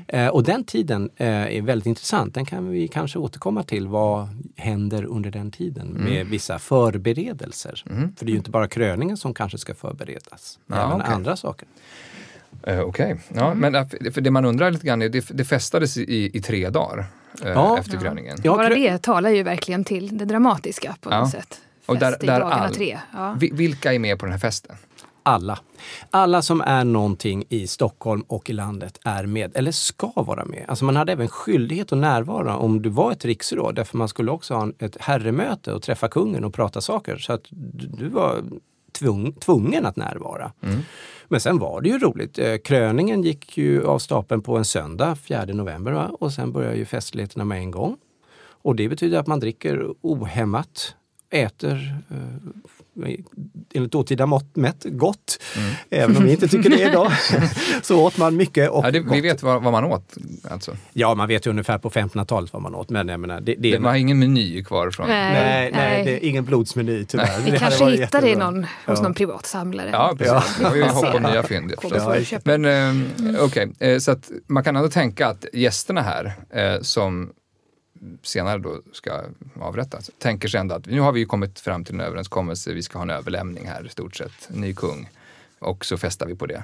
[0.07, 2.33] Eh, och den tiden eh, är väldigt intressant.
[2.33, 3.87] Den kan vi kanske återkomma till.
[3.87, 7.83] Vad händer under den tiden med vissa förberedelser?
[8.17, 11.13] För det är ju inte bara kröningen som kanske ska förberedas, Ja, även okej.
[11.13, 11.67] andra saker.
[12.63, 15.97] Eh, Okej, ja, men eh, för- det man undrar lite grann är, det, det festades
[15.97, 17.05] i, i tre dagar
[17.45, 17.77] eh, Ja.
[17.79, 18.37] efter kröningen.
[18.43, 21.19] Ja, Bara det talar ju verkligen till det dramatiska på Ja.
[21.19, 21.61] något sätt.
[21.85, 22.99] Och där- Fest i där dagarna all- tre.
[23.13, 23.35] Ja.
[23.39, 24.75] Vi- Vilka är med på den här festen?
[25.23, 25.59] Alla.
[26.09, 30.65] Alla som är någonting i Stockholm och i landet är med, eller ska vara med.
[30.67, 34.31] Alltså man hade även skyldighet att närvara om du var ett riksråd, därför man skulle
[34.31, 37.17] också ha ett herremöte och träffa kungen och prata saker.
[37.17, 37.41] Så att
[37.97, 38.43] du var
[38.91, 40.52] tvung, tvungen att närvara.
[41.28, 42.39] Men sen var det ju roligt.
[42.39, 46.12] Eh, Kröningen gick ju av stapeln på en söndag, 4 november, va?
[46.19, 47.97] och sen börjar ju festligheterna med en gång.
[48.62, 50.95] Och det betyder att man dricker ohämmat,
[51.30, 52.17] äter eh,
[53.73, 55.39] enligt dåtida mått mätt gott.
[55.89, 57.12] Även om vi inte tycker det idag.
[57.81, 59.17] så åt man mycket och Ja, det, gott.
[59.17, 60.17] vi vet vad, vad man åt.
[60.51, 60.77] Alltså.
[60.93, 62.89] Ja, man vet ju ungefär på 1500-talet vad man åt.
[62.89, 65.07] Men jag menar, det, det, Det, man har ingen meny kvar från...
[65.07, 65.33] Nej.
[65.33, 67.41] nej, nej, det är ingen blodsmeny tyvärr.
[67.45, 68.51] Vi Det kanske hittar det i jättebra.
[68.51, 69.01] någon, hos Ja.
[69.03, 69.89] någon privat samlare.
[69.91, 70.33] Ja, precis.
[70.33, 70.43] Ja.
[70.59, 71.73] Vi har ju hopp om nya fynd.
[72.43, 77.29] Men eh, okej, eh, så att man kan ändå tänka att gästerna här eh, som
[78.23, 79.21] senare då ska
[79.59, 82.83] avrättas, tänker sig ändå att nu har vi ju kommit fram till en överenskommelse, vi
[82.83, 85.09] ska ha en överlämning här i stort sett, ny kung.
[85.59, 86.63] Och så festar vi på det.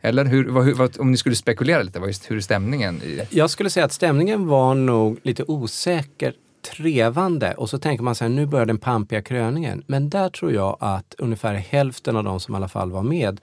[0.00, 3.02] Eller hur, vad, hur, vad, om ni skulle spekulera lite, vad, hur är stämningen?
[3.02, 6.34] I, Jag skulle säga att stämningen var nog lite osäker
[6.74, 9.84] trevande och så tänker man så här, nu börjar den pampiga kröningen.
[9.86, 13.40] Men där tror jag att ungefär hälften av de som i alla fall var med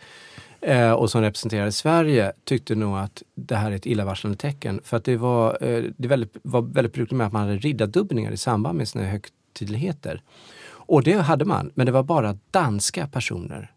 [0.66, 4.82] eh, och som representerade Sverige tyckte nog att det här är ett illavarslande tecken.
[4.84, 8.32] För att det var, eh, det väldigt, var väldigt brukligt med att man hade riddardubbningar
[8.32, 10.22] i samband med sina högtidligheter.
[10.66, 13.74] Och det hade man, men det var bara danska personer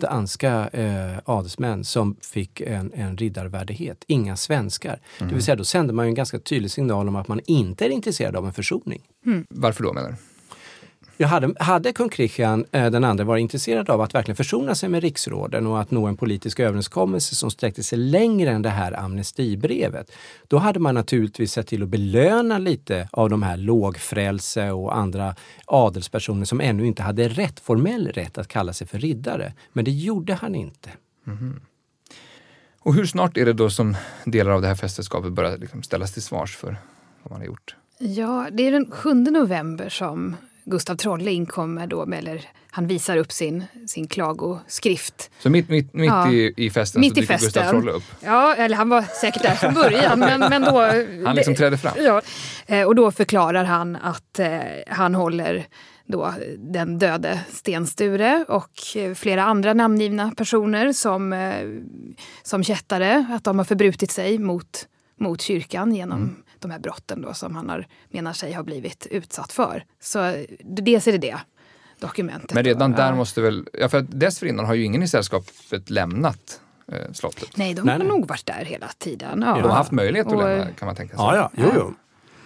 [0.00, 5.00] danska eh, adelsmän som fick en, en riddarvärdighet, inga svenskar.
[5.18, 7.84] Det vill säga då sände man ju en ganska tydlig signal om att man inte
[7.86, 9.02] är intresserad av en försoning.
[9.48, 10.14] varför då menar du?
[11.20, 14.88] Jag hade, hade kung Kristian eh, den andra varit intresserad av att verkligen försona sig
[14.88, 19.00] med riksråden och att nå en politisk överenskommelse som sträckte sig längre än det här
[19.00, 20.12] amnestibrevet,
[20.48, 25.34] då hade man naturligtvis sett till att belöna lite av de här lågfrälse och andra
[25.64, 29.52] adelspersoner som ännu inte hade rätt, formell rätt att kalla sig för riddare.
[29.72, 30.90] Men det gjorde han inte.
[32.78, 36.12] Och hur snart är det då som delar av det här fästeskapet börjar liksom ställas
[36.12, 36.76] till svars för
[37.22, 37.76] vad man har gjort?
[37.98, 40.36] Ja, det är den 7 november som
[40.70, 45.30] Gustav Trolle inkommer då, med- eller han visar upp sin, sin klagoskrift.
[45.42, 46.32] Så mitt, mitt, mitt Ja.
[46.32, 47.70] i, i festen Mitt så dyker Gustav.
[47.70, 48.02] Trolle upp.
[48.24, 50.80] Ja, eller han var säkert där från början, men, men då...
[51.26, 51.92] Han liksom trädde fram.
[51.98, 52.22] Ja,
[52.66, 55.66] eh, och då förklarar han att eh, han håller
[56.06, 61.66] då den döde Sten Sture och eh, flera andra namngivna personer som, eh,
[62.42, 64.86] som kättare, att de har förbrutit sig mot,
[65.20, 66.36] mot kyrkan genom Mm.
[66.60, 69.84] De här brotten då, som han har, menar sig ha blivit utsatt för.
[70.00, 71.38] Så dels är det det
[72.00, 72.54] dokumentet.
[72.54, 72.96] Men redan då.
[72.96, 73.14] där Ja.
[73.14, 76.60] måste väl, ja för att dessförinnan har ju ingen i sällskapet lämnat
[76.92, 77.56] eh, slottet.
[77.56, 78.08] Nej, de Nej, har nej.
[78.08, 79.44] nog varit där hela tiden.
[79.46, 79.54] Ja.
[79.54, 81.24] De har haft möjlighet att Och- lämna kan man tänka sig.
[81.24, 81.94] Ja, ja, jo, jo.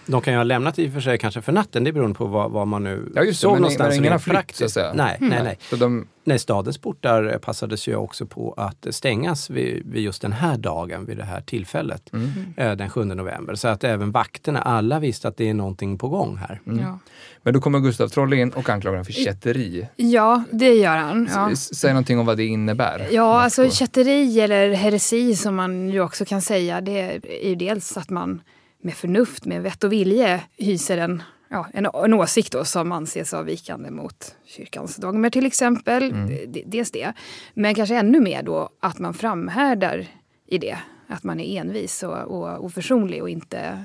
[0.06, 2.26] De kan ju ha lämnat i och för sig kanske för natten, det beror på
[2.26, 3.88] vad, vad man nu Ja, just det, såg men- någonstans.
[3.88, 4.92] men ingen har flytt, så att säga.
[4.94, 5.58] Nej, nej, nej.
[5.70, 10.32] Så de, Nej, stadens portar passades ju också på att stängas vid, vid just den
[10.32, 12.30] här dagen, vid det här tillfället, Mm.
[12.56, 13.54] eh, den 7 november.
[13.54, 16.60] Så att även vakterna, alla visste att det är någonting på gång här.
[16.64, 16.98] Ja.
[17.42, 19.88] men då kommer Gustav Trolle in och anklagar honom för kätteri.
[19.96, 21.28] ja, det gör han.
[21.34, 21.50] Ja.
[21.56, 23.08] Säg någonting om vad det innebär.
[23.10, 27.00] Ja, alltså kätteri eller heresi som man ju också kan säga, det
[27.44, 28.40] är ju dels att man
[28.84, 33.34] med förnuft, med vett och vilje hyser en ja, en, en åsikt då som anses
[33.34, 36.10] avvikande mot kyrkans dogmer till exempel.
[36.10, 36.52] Mm.
[36.66, 37.12] Dels det.
[37.54, 40.06] Men kanske ännu mer då att man framhärdar
[40.46, 40.78] i det.
[41.06, 43.84] Att man är envis och, och oförsonlig och inte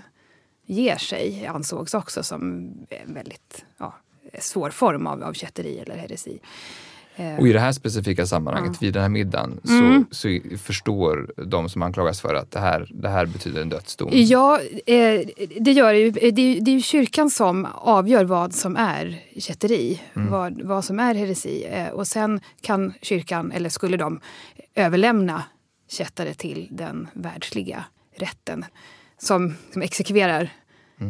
[0.65, 3.95] ger sig ansågs också som en väldigt ja,
[4.39, 6.39] svår form av, av kätteri eller heresi.
[7.19, 10.05] Eh, Och i det här specifika sammanhanget, vid den här middagen, Mm.
[10.11, 14.09] så, så förstår de som anklagas för att det här, det här betyder en dödsdom.
[14.13, 15.21] Ja, eh,
[15.59, 16.11] det gör det ju.
[16.11, 20.99] Det är, det är ju kyrkan som avgör vad som är kätteri, vad, vad som
[20.99, 21.63] är heresi.
[21.71, 24.19] Eh, och sen kan kyrkan, eller skulle de,
[24.75, 25.43] överlämna
[25.89, 27.83] kättare till den världsliga
[28.17, 28.65] rätten
[29.17, 30.49] som, som exekverar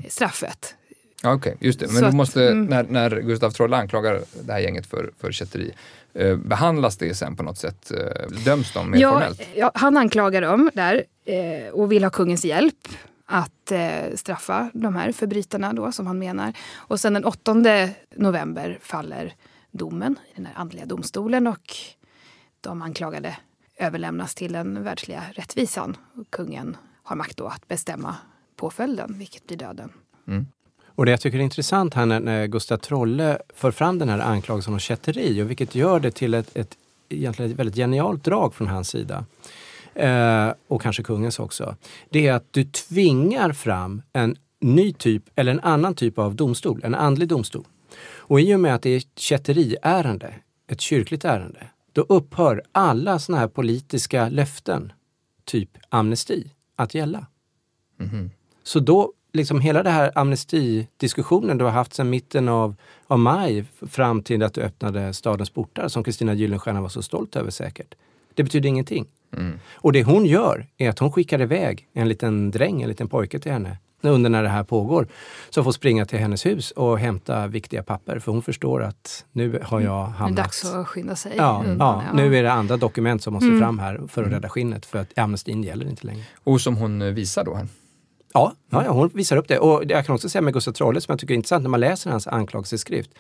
[0.08, 0.76] straffet.
[1.24, 1.92] Ja, Okej, just det.
[1.94, 2.66] Men att- måste, mm.
[2.66, 5.74] när, när Gustav Trolle anklagar det här gänget för, för kätteri, eh,
[6.46, 7.92] behandlas det sen på något sätt?
[7.92, 9.42] Eh, döms de mer Ja, formellt?
[9.56, 12.88] ja, han anklagar dem där eh, och vill ha kungens hjälp
[13.26, 16.54] att eh, straffa de här förbrytarna då, som han menar.
[16.76, 17.56] Och sen den 8
[18.16, 19.34] november faller
[19.72, 21.76] domen i den här andliga domstolen och
[22.62, 23.38] de anklagade
[23.78, 25.98] överlämnas till den världsliga rättvisan.
[26.30, 28.16] Kungen har makt då att bestämma
[28.56, 29.92] påföljden, vilket blir döden.
[31.00, 34.20] Och det jag tycker är intressant här när, när Gustav Trolle för fram den här
[34.20, 36.78] anklagelsen om kätteri och vilket gör det till ett, ett,
[37.10, 39.26] egentligen ett väldigt genialt drag från hans sida.
[39.94, 41.76] Eh, och kanske kungens också.
[42.10, 46.82] Det är att du tvingar fram en ny typ eller en annan typ av domstol,
[46.84, 47.66] en andlig domstol.
[48.18, 50.34] Och i och med att det är ett kätteriärende,
[50.68, 54.94] ett kyrkligt ärende, då upphör alla såna här politiska löften,
[55.46, 57.26] typ amnesti, att gälla.
[57.98, 58.32] Mhm.
[58.64, 62.76] Så då, liksom hela den här amnestidiskussionen du har haft sedan mitten av,
[63.08, 67.36] av maj fram till att du öppnade stadens portar, som Kristina Gyllenstierna var så stolt
[67.36, 67.96] över säkert.
[68.34, 69.06] Det betyder ingenting.
[69.38, 69.60] Mm.
[69.76, 73.40] Och det hon gör är att hon skickar iväg en liten dräng, en liten pojke
[73.40, 75.08] till henne under när det här pågår.
[75.50, 79.60] Som får springa till hennes hus och hämta viktiga papper för hon förstår att nu
[79.64, 80.38] har jag Det är hamnat...
[80.38, 81.34] dags att skynda sig.
[81.38, 83.60] Ja, undan, ja, nu är det andra dokument som måste Mm.
[83.60, 86.24] fram här för att rädda skinnet för att amnestin gäller inte längre.
[86.44, 87.60] Och som hon visar då.
[88.34, 89.60] Ja, ja, ja, hon visar upp det.
[89.60, 91.80] Och jag kan också säga med Gustav Trolle som jag tycker är intressant när man
[91.80, 93.12] läser hans anklagelseskrift.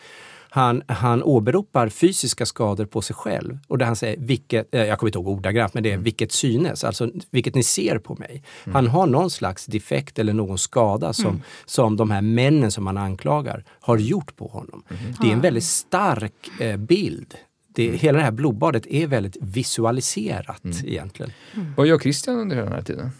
[0.51, 4.99] Han, han åberopar fysiska skador på sig själv och där han säger, vilket, eh, jag
[4.99, 8.43] kommer inte ihåg ordagrant, men det är vilket synes, alltså vilket ni ser på mig.
[8.73, 12.97] Han har någon slags defekt eller någon skada som, som de här männen som han
[12.97, 14.83] anklagar har gjort på honom.
[15.21, 17.33] Det är en väldigt stark eh, bild.
[17.75, 21.31] Det, Hela det här blodbadet är väldigt visualiserat egentligen.
[21.77, 23.11] Vad gör Christian under hela den här tiden?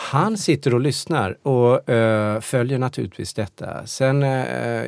[0.00, 3.86] Han sitter och lyssnar och eh, följer naturligtvis detta.
[3.86, 4.28] Sen eh,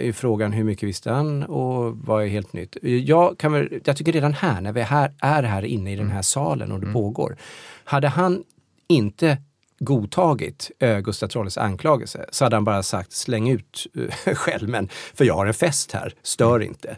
[0.06, 2.76] är frågan hur mycket visste han och vad är helt nytt?
[2.82, 5.96] Jag, kan väl, jag tycker redan här, när vi är här, är här inne i
[5.96, 7.36] den här salen och det pågår.
[7.84, 8.42] Hade han
[8.88, 9.38] inte
[9.78, 13.86] godtagit eh, Gustav Trolles anklagelse så hade han bara sagt släng ut
[14.24, 16.96] eh, skälmen för jag har en fest här, stör inte.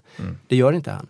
[0.49, 1.07] Det gör inte han.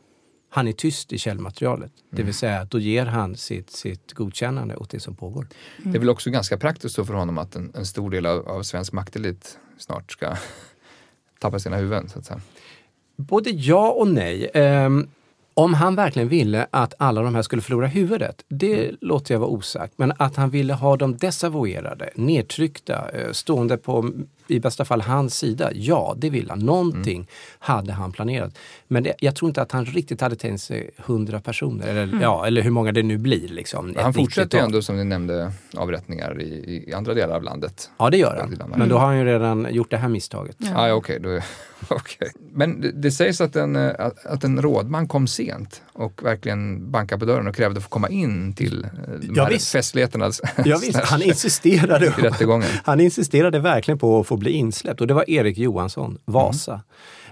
[0.55, 1.93] Han är tyst i källmaterialet.
[2.11, 5.47] Det vill säga, då ger han sitt, sitt godkännande åt det som pågår.
[5.85, 8.63] Det är väl också ganska praktiskt för honom att en, en stor del av, av
[8.63, 10.37] svensk maktelit snart ska
[11.39, 12.09] tappa sina huvuden.
[12.09, 12.41] Så att säga.
[13.17, 14.51] Både ja och nej.
[14.55, 15.09] Ehm,
[15.55, 19.51] om han verkligen ville att alla de här skulle förlora huvudet, det låter jag vara
[19.51, 19.95] osagt.
[19.97, 24.13] Men att han ville ha dem desavouerade, nedtryckta, eh, stående på
[24.53, 26.59] i bästa fall hans sida, ja det vill han.
[26.59, 27.27] Någonting
[27.59, 28.59] hade han planerat.
[28.89, 32.47] Men det, jag tror inte att han riktigt hade tänkt sig hundra personer, eller, ja,
[32.47, 33.49] eller hur många det nu blir.
[33.49, 34.65] Liksom, han fortsätter ju 90-tal.
[34.67, 37.91] ändå som ni nämnde avrättningar i, i andra delar av landet.
[37.99, 38.59] Ja, det gör Mm.
[38.61, 38.71] han.
[38.79, 40.57] Men då har han ju redan gjort det här misstaget.
[40.59, 41.19] Ja, ja okej.
[41.21, 41.41] då-
[41.89, 42.33] okej.
[42.53, 46.91] Men det, det sägs att en, eh, att, att en rådman kom sent och verkligen
[46.91, 49.73] bankade på dörren och krävde att få komma in till eh, de Ja, här visst.
[49.73, 50.31] festligheterna.
[50.65, 51.23] Ja, visst, han
[51.63, 52.13] insisterade.
[52.85, 56.81] Han insisterade verkligen på att få bli insläppt och det var Erik Johansson, Vasa.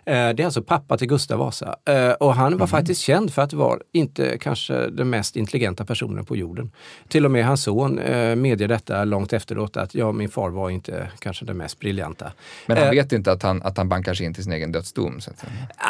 [0.07, 1.77] Eh, Det är alltså pappa till Gustav Vasa.
[1.89, 6.25] Eh, Och han var faktiskt känd för att vara inte kanske den mest intelligenta personen
[6.25, 6.71] på jorden.
[7.09, 10.71] Till och med hans son eh, medger detta långt efteråt att ja, min far var
[10.71, 12.33] inte kanske den mest briljanta.
[12.67, 15.21] Men han vet inte att han, att han bankar sig in till sin egen dödsdom.
[15.21, 15.45] Så att.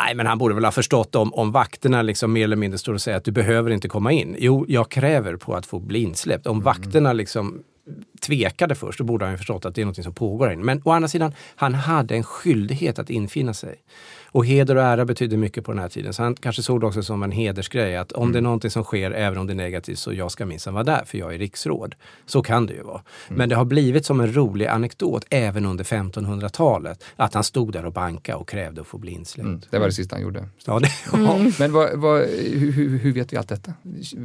[0.05, 2.95] Nej, men han borde väl ha förstått om, om vakterna liksom mer eller mindre står
[2.95, 4.37] och säger att du behöver inte komma in.
[4.39, 6.47] Jo, jag kräver på att få bli insläppt.
[6.47, 7.63] Om vakterna liksom
[8.21, 10.65] tvekade först, då borde han ju förstått att det är något som pågår här inne.
[10.65, 13.75] Men å andra sidan, han hade en skyldighet att infinna sig.
[14.33, 16.13] Och heder och ära betyder mycket på den här tiden.
[16.13, 17.97] Så han kanske såg det också som en hedersgrej.
[17.97, 20.47] Att om det är någonting som sker, även om det är negativt, så jag ska
[20.47, 21.95] minsann vara där, för jag är riksråd.
[22.27, 23.03] Så kan det ju vara.
[23.29, 27.05] Men det har blivit som en rolig anekdot, även under 1500-talet.
[27.17, 29.47] Att han stod där och bankade och krävde att få bli insläppt.
[29.47, 29.61] Mm.
[29.71, 30.49] Det var det sista han gjorde.
[30.67, 30.89] Ja, det,
[31.59, 33.73] Men vad, vad, hur, hur- vet vi allt detta?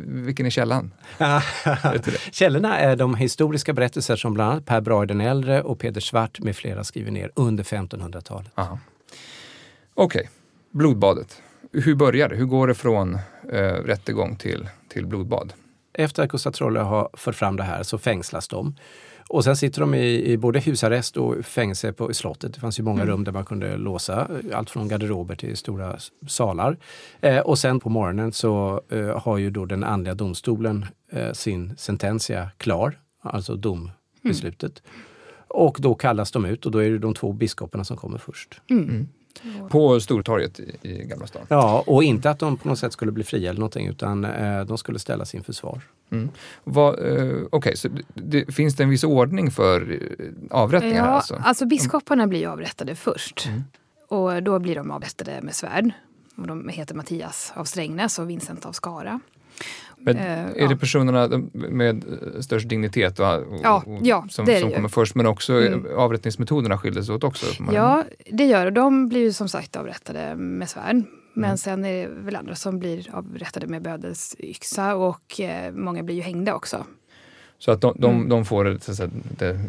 [0.06, 0.92] Vilken är källan?
[2.32, 6.02] Källorna är de historiska berättelserna berättelser som bland annat Per Brahe den äldre och Peder
[6.02, 8.52] Svart med flera skriver ner under 1500-talet.
[8.56, 8.80] Aha.
[9.94, 10.30] Okej,
[10.72, 11.42] blodbadet.
[11.72, 12.36] Hur börjar det?
[12.36, 13.16] Hur går det från
[13.52, 15.54] eh, rättegång till, till blodbad?
[15.94, 18.76] Efter att Gustav Trolle har fört fram det här så fängslas de.
[19.30, 22.54] Och sen sitter de i, i både husarrest och fängelse på slottet.
[22.54, 26.78] Det fanns ju många rum där man kunde låsa allt från garderober till stora salar.
[27.22, 31.78] Eh, och sen på morgonen så eh, har ju då den andliga domstolen eh, sin
[31.78, 34.84] sententia klar, alltså dombeslutet.
[35.48, 38.62] Och då kallas de ut och då är det de två biskoparna som kommer först.
[39.70, 41.46] På Stortorget i, Gamla stan.
[41.48, 44.66] Ja, och inte att de på något sätt skulle bli fria eller någonting utan eh,
[44.66, 45.82] de skulle ställas inför svar.
[46.64, 51.06] Vad, eh, Okej, så det, det, finns det en viss ordning för eh, avrättningar?
[51.06, 51.42] Ja, alltså?
[51.44, 53.46] alltså biskoparna blir ju avrättade först.
[53.48, 53.64] Mm.
[54.08, 55.92] Och då blir de avrättade med svärd.
[56.38, 59.20] Och de heter Mattias av Strängnäs och Vincent av Skara.
[60.06, 60.68] Men Eh, är ja.
[60.68, 62.04] det personerna med
[62.36, 65.16] eh, störst dignitet och, och, Ja, ja, som, som kommer först?
[65.16, 65.86] Men också eh, Mm.
[65.98, 67.46] avrättningsmetoderna skiljer sig åt också?
[67.74, 68.72] Ja, det gör det.
[68.72, 71.04] De blir ju som sagt avrättade med svärd.
[71.34, 71.58] Men Mm.
[71.58, 76.22] sen är det väl andra som blir avrättade med bödelsyxa och eh, många blir ju
[76.22, 76.86] hängda också.
[77.60, 78.30] Så att de, de, Mm.
[78.30, 79.60] de får det, så att säga, det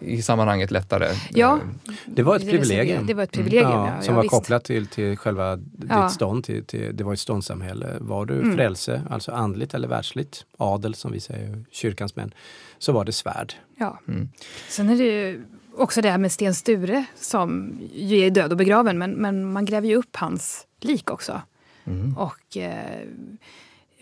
[0.00, 1.08] i, sammanhanget lättare?
[1.30, 3.06] Ja, Eh, Det var ett privilegium.
[3.06, 4.02] Det var ett privilegium, Ja, ja.
[4.02, 4.30] som ja, var visst.
[4.34, 6.02] kopplat till, till själva Ja.
[6.02, 6.44] ditt stånd.
[6.44, 7.96] Till, till, det var ett ståndssamhälle.
[8.00, 8.56] Var du Mm.
[8.56, 12.34] frälse, alltså andligt eller världsligt, adel som vi säger, kyrkans män,
[12.78, 13.54] så var det svärd.
[13.78, 13.98] Ja.
[14.08, 14.28] Mm.
[14.68, 15.44] Sen är det ju
[15.76, 19.64] också det här med Sten Sture som ju är död och begraven men, men man
[19.64, 21.40] gräver ju upp hans lik också.
[21.84, 22.16] Mm.
[22.18, 23.00] Och eh,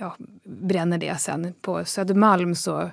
[0.02, 1.54] ja, bränner det sen.
[1.60, 2.90] På Södermalm så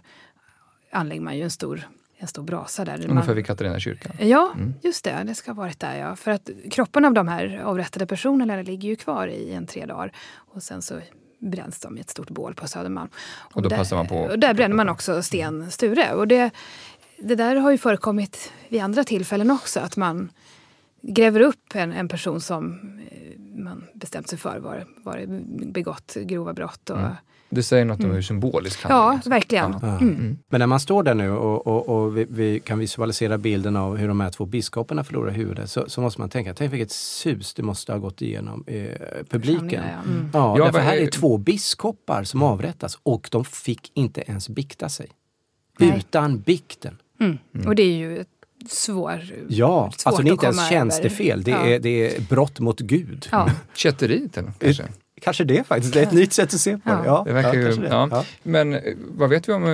[0.92, 1.82] anlägger man ju en stor,
[2.18, 2.94] en stor brasa där.
[2.96, 4.12] Ungefär man, vid Katarina kyrkan?
[4.20, 4.74] Ja, Mm.
[4.84, 5.24] just det.
[5.26, 5.96] Det ska ha varit där.
[6.00, 6.16] Ja.
[6.16, 10.12] För att kropparna av de här avrättade personerna ligger ju kvar i en tre dagar.
[10.36, 11.00] Och sen så
[11.40, 13.10] bränns de i ett stort bål på Södermalm.
[13.54, 16.14] Och då där, passar man på- Och där bränner man också Sten Sture.
[16.14, 16.52] Och det,
[17.20, 19.80] det där har ju förekommit vid andra tillfällen också.
[19.80, 20.32] Att man
[21.02, 22.80] gräver upp en, en person som
[23.64, 25.26] man bestämt sig för var, var
[25.72, 26.90] begått grova brott.
[26.90, 27.12] Och, Mm.
[27.52, 29.76] Det säger något om hur symbolisk handling Ja, verkligen.
[29.82, 29.98] Ja.
[30.00, 30.38] Mm.
[30.50, 33.98] Men när man står där nu och, och, och vi, vi kan visualisera bilden av
[33.98, 37.54] hur de här två biskoparna förlorar huvudet så, så måste man tänka, tänk vilket sus
[37.54, 38.86] det måste ha gått igenom eh,
[39.30, 39.72] publiken.
[39.72, 40.12] Ja.
[40.12, 40.30] Mm.
[40.34, 44.50] Ja, Ja, därför här är- är två biskopar som avrättas och de fick inte ens
[44.50, 45.08] bikta sig.
[45.80, 45.94] Nej.
[45.98, 46.98] Utan bikten.
[47.20, 47.38] Mm.
[47.68, 48.30] Och det är ju ett
[48.72, 52.80] svår, Ja, svårt alltså det är inte ens tjänstefel, det, är, det är brott mot
[52.80, 53.28] Gud.
[53.32, 53.50] Ja.
[53.74, 54.84] Kätteriet eller, kanske?
[55.22, 56.96] Kanske det faktiskt, det är ett nytt sätt att se på det.
[56.96, 57.06] Ja.
[57.06, 58.24] Ja, Det verkar ju, det.
[58.44, 59.72] Men eh, vad vet vi om eh,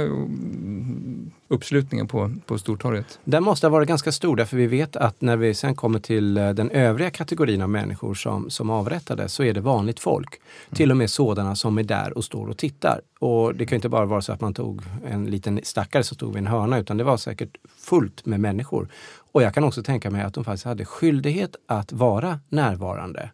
[1.48, 3.20] uppslutningen på, på Stortorget?
[3.24, 6.38] Den måste ha varit ganska stor därför vi vet att när vi sen kommer till
[6.38, 10.42] eh, den övriga kategorin av människor som, som avrättades så är det vanligt folk.
[10.74, 13.02] Till och med sådana som är där och står och tittar.
[13.20, 16.34] Och det kan inte bara vara så att man tog en liten stackare som stod
[16.34, 18.88] vid en hörna utan det var säkert fullt med människor.
[19.32, 23.30] Och jag kan också tänka mig att de faktiskt hade skyldighet att vara närvarande.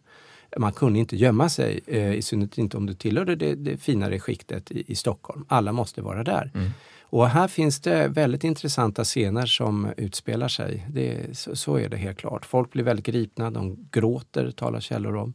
[0.58, 4.20] Man kunde inte gömma sig, eh, i synnerhet inte om du tillhörde det, det finare
[4.20, 5.44] skiktet i, i Stockholm.
[5.48, 6.50] Alla måste vara där.
[6.54, 6.70] Mm.
[7.12, 10.86] Och här finns det väldigt intressanta scener som utspelar sig.
[10.90, 12.44] Det, så, så är det helt klart.
[12.46, 15.34] Folk blir väldigt gripna, de gråter, talar källor om.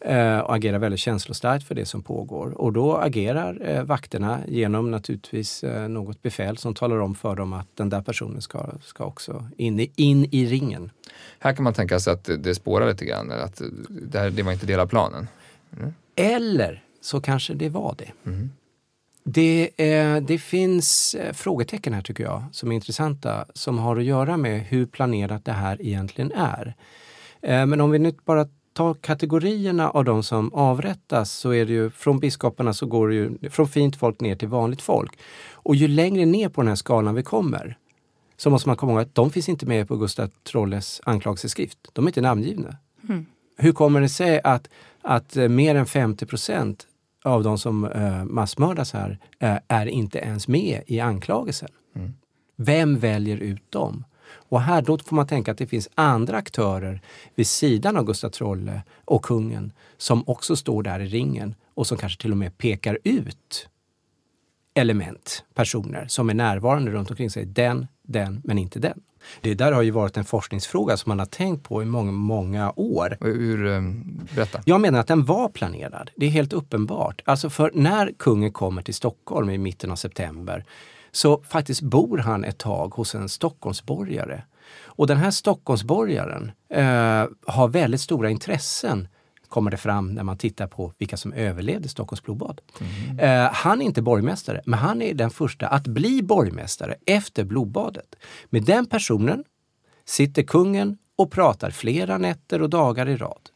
[0.00, 2.50] Eh, och agerar väldigt känslostarkt för det som pågår.
[2.60, 7.52] Och då agerar eh, vakterna genom naturligtvis eh, något befäl som talar om för dem
[7.52, 10.90] att den där personen ska, ska också in i, in i ringen.
[11.38, 14.52] Här kan man tänka sig att det- spårar lite grann, att det, här, det var
[14.52, 15.28] inte del av planen.
[16.16, 18.30] Eller så kanske det var det.
[18.30, 18.50] Mm.
[19.22, 24.04] Det, eh, det finns eh, frågetecken här tycker jag som är intressanta som har att
[24.04, 26.74] göra med hur planerat det här egentligen är.
[27.42, 31.72] Eh, men om vi nu bara tar kategorierna av de som avrättas så är det
[31.72, 35.18] ju från biskoparna så går det ju från fint folk ner till vanligt folk.
[35.52, 37.76] Och ju längre ner på den här skalan vi kommer
[38.36, 41.78] så måste man komma ihåg att de finns inte med på Gustav Trolles anklagelseskrift.
[41.92, 42.76] De är inte namngivna.
[43.08, 43.26] Mm.
[43.56, 44.68] Hur kommer det sig att,
[45.02, 46.86] att eh, mer än 50 procent
[47.24, 51.68] av de som eh, massmördas här eh, är inte ens med i anklagelsen?
[51.96, 52.14] Mm.
[52.56, 54.04] Vem väljer ut dem?
[54.32, 57.00] Och här då får man tänka att det finns andra aktörer
[57.34, 61.98] vid sidan av Gustav Trolle och kungen som också står där i ringen och som
[61.98, 63.68] kanske till och med pekar ut
[64.74, 67.46] element, personer som är närvarande runt omkring sig.
[67.46, 69.00] Den, den, men inte den.
[69.40, 72.72] Det där har ju varit en forskningsfråga som man har tänkt på i många, många
[72.76, 73.16] år.
[73.20, 73.80] Hur, eh,
[74.34, 74.62] berätta.
[74.64, 76.10] Jag menar att den var planerad.
[76.16, 77.22] Det är helt uppenbart.
[77.24, 80.64] Alltså för när kungen kommer till Stockholm i mitten av september
[81.12, 84.42] så faktiskt bor han ett tag hos en Stockholmsborgare.
[84.82, 89.08] Och den här Stockholmsborgaren eh, har väldigt stora intressen
[89.50, 92.60] kommer det fram när man tittar på vilka som överlevde Stockholms blodbad.
[92.80, 93.44] Mm.
[93.44, 98.14] Uh, han är inte borgmästare, men han är den första att bli borgmästare efter blodbadet.
[98.50, 99.44] Med den personen
[100.04, 103.50] sitter kungen och pratar flera nätter och dagar i rad.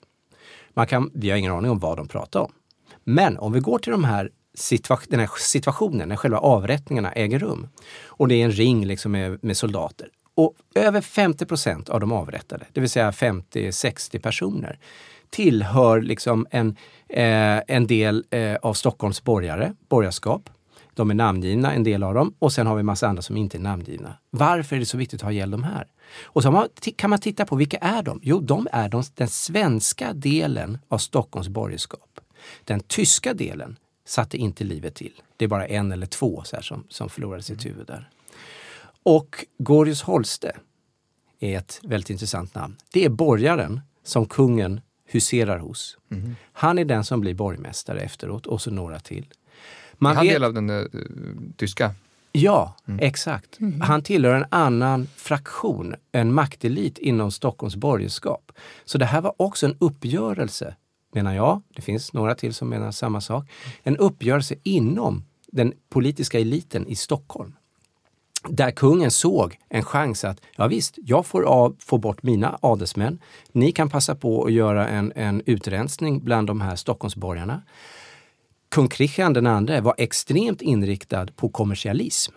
[0.75, 2.53] Man kan, vi har ingen aning om vad de pratar om.
[3.05, 7.39] Men om vi går till de här situa den här situationen när själva avrättningarna äger
[7.39, 7.69] rum
[8.07, 10.09] och det är en ring liksom med, med soldater.
[10.35, 14.79] Och över 50 procent av de avrättade, det vill säga 50-60 personer,
[15.35, 16.77] tillhör liksom en,
[17.09, 20.51] eh, en del eh, av Stockholms borgare, borgarskap.
[20.95, 23.57] De är namngivna, en del av dem, och sen har vi massa andra som inte
[23.57, 24.19] är namngivna.
[24.31, 25.87] Varför är det så viktigt att ha ihjäl de här?
[26.23, 28.21] Och så kan man titta på vilka är de?
[28.23, 32.21] Jo, de är de, den svenska delen av Stockholms borgerskap.
[32.65, 33.77] Den tyska delen
[34.07, 35.13] satte inte livet till.
[35.37, 38.09] Det är bara en eller två så som, som förlorade sitt huvud där.
[39.03, 40.57] Och Gorius Holste
[41.41, 42.77] är ett väldigt intressant namn.
[42.93, 45.99] Det är borgaren som kungen huserar hos.
[46.11, 46.37] Mm.
[46.53, 49.27] Han är den som blir borgmästare efteråt och så några till.
[49.95, 50.35] Man är han vet...
[50.35, 50.87] del av den uh,
[51.57, 51.95] tyska?
[52.33, 53.01] Ja, mm.
[53.03, 53.61] exakt.
[53.61, 53.81] Mm.
[53.81, 58.53] Han tillhör en annan fraktion, en maktelit inom Stockholms borgerskap.
[58.85, 60.77] Så det här var också en uppgörelse,
[61.13, 61.63] menar jag.
[61.75, 63.51] Det finns några till som menar samma sak.
[63.83, 67.53] En uppgörelse inom den politiska eliten i Stockholm
[68.49, 73.19] där kungen såg en chans att, ja visst, jag får av, få bort mina adelsmän.
[73.53, 77.63] Ni kan passa på att göra en, en utrensning bland de här Stockholmsborgarna.
[78.69, 82.33] Kung Kristian den andre var extremt inriktad på kommersialism.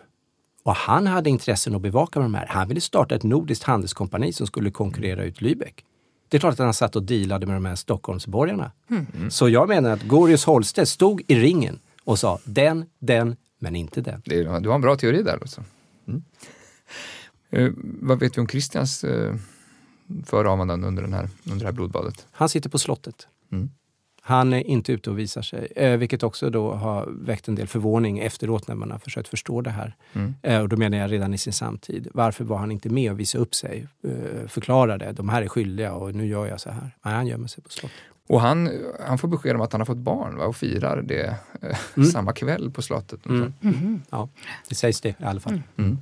[0.63, 2.47] Och han hade intressen att bevaka med de här.
[2.47, 5.83] Han ville starta ett nordiskt handelskompani som skulle konkurrera ut Lübeck.
[6.29, 8.71] Det är klart att han satt och dealade med de här Stockholmsborgarna.
[8.89, 9.31] Mm.
[9.31, 14.01] Så jag menar att Gorius Holstedt stod i ringen och sa den, den, men inte
[14.01, 14.21] den.
[14.25, 15.37] du har en bra teori där.
[15.41, 15.63] Alltså.
[16.07, 16.23] Mm.
[17.49, 19.35] Eh, vad vet vi om Kristians eh,
[20.25, 21.29] förehavanden under, under
[21.59, 22.27] det här blodbadet?
[22.31, 23.27] Han sitter på slottet.
[23.51, 23.69] Mm.
[24.21, 27.67] Han är inte ute och visar sig, eh, vilket också då har väckt en del
[27.67, 29.95] förvåning efteråt när man har försökt förstå det här.
[30.13, 30.35] Mm.
[30.41, 32.07] Eh, och då menar jag redan i sin samtid.
[32.13, 33.87] Varför var han inte med och visade upp sig?
[34.03, 36.95] Eh, förklarade, de här är skyldiga och nu gör jag så här.
[37.05, 37.97] Nej, han gömmer sig på slottet.
[38.27, 38.69] Och han,
[39.07, 40.45] han får besked om att han har fått barn va?
[40.45, 42.09] och firar det eh, mm.
[42.09, 43.25] samma kväll på slottet.
[43.25, 43.53] Mm.
[43.61, 44.01] Mm.
[44.09, 44.29] Ja,
[44.69, 45.61] det sägs det i alla fall.
[45.77, 45.97] Mm.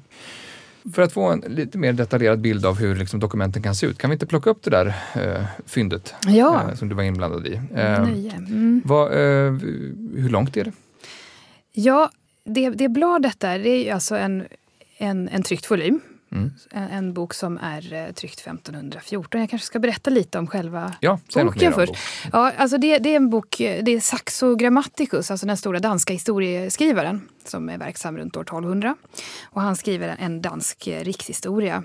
[0.93, 3.97] För att få en lite mer detaljerad bild av hur liksom, dokumenten kan se ut,
[3.97, 6.63] kan vi inte plocka upp det där eh, fyndet ja.
[6.69, 7.53] eh, som du var inblandad i?
[7.75, 8.81] Eh, mm.
[8.85, 9.51] vad, eh,
[10.15, 10.71] hur långt är det?
[11.71, 12.11] Ja,
[12.43, 14.45] det, det bladet där det är alltså en,
[14.97, 16.01] en, en tryckt volym
[16.35, 16.51] Mm.
[16.71, 19.41] En, en, bok som är eh, tryckt 1514.
[19.41, 21.91] Jag kanske ska berätta lite om själva ja, boken först.
[21.91, 21.99] Bok.
[22.33, 26.13] Ja, alltså det, det, är en bok, det är Saxo Grammaticus, alltså den stora danska
[26.13, 28.95] historieskrivaren som är verksam runt år 1200.
[29.43, 31.83] Och han skriver en dansk eh, rikshistoria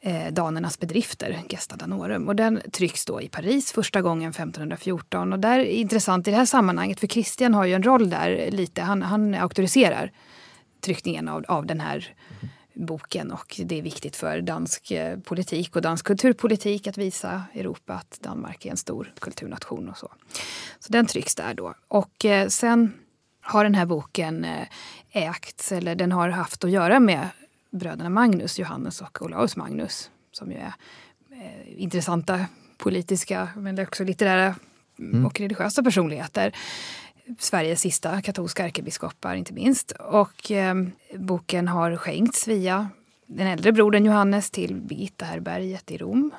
[0.00, 2.28] eh, Danernas bedrifter, Gesta Danorum.
[2.28, 5.32] Och den trycks då i Paris första gången 1514.
[5.32, 8.50] Och där är intressant i det här sammanhanget, för Christian har ju en roll där
[8.50, 8.82] lite.
[8.82, 10.12] Han, han auktoriserar
[10.80, 15.76] tryckningen av, av den här mm boken och det är viktigt för dansk eh, politik
[15.76, 20.12] och dansk kulturpolitik att visa Europa att Danmark är en stor kulturnation och så.
[20.78, 21.74] Så den trycks där då.
[21.88, 22.92] Och eh, sen
[23.40, 24.66] har den här boken eh,
[25.10, 27.28] ägts, eller den har haft att göra med
[27.70, 30.74] bröderna Magnus, Johannes och Olaus Magnus som ju är
[31.66, 32.46] intressanta
[32.78, 34.54] politiska men också litterära
[34.98, 35.26] mm.
[35.26, 36.56] och religiösa personligheter.
[37.38, 39.90] Sveriges sista katolska ärkebiskopar inte minst.
[39.90, 40.74] Och eh,
[41.18, 42.88] boken har skänkts via
[43.26, 46.30] den äldre brodern Johannes till Birgitta herberget i Rom.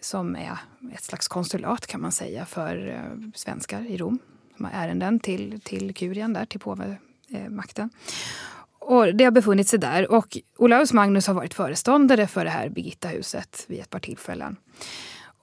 [0.00, 0.58] Som är
[0.94, 4.18] ett slags konsulat kan man säga för eh, svenskar i Rom.
[4.56, 7.90] Som har ärenden till, till kurien där, till påvemakten.
[7.94, 10.12] Eh, Och det har befunnit sig där.
[10.12, 14.56] Och Olaus Magnus har varit föreståndare för det här Birgitta-huset vid ett par tillfällen.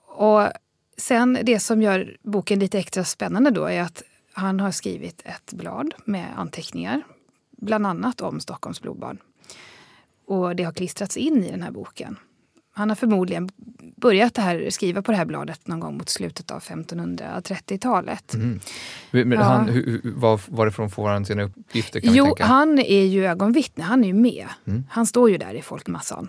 [0.06, 0.48] Och
[0.96, 4.02] sen det som gör boken lite extra spännande då är att
[4.34, 7.02] han har skrivit ett blad med anteckningar,
[7.56, 9.18] bland annat om Stockholms blodbad.
[10.26, 12.18] Och det har klistrats in i den här boken.
[12.76, 13.48] Han har förmodligen
[13.96, 18.34] börjat här, skriva på det här bladet någon gång mot slutet av 1530-talet.
[18.34, 18.60] Mm.
[19.10, 19.42] Men ja.
[19.42, 22.00] han, hur, var, varifrån får han sina uppgifter?
[22.00, 24.48] Kan jo, han är ju ögonvittne, han är ju med.
[24.66, 24.84] Mm.
[24.90, 26.28] Han står ju där i folkmassan.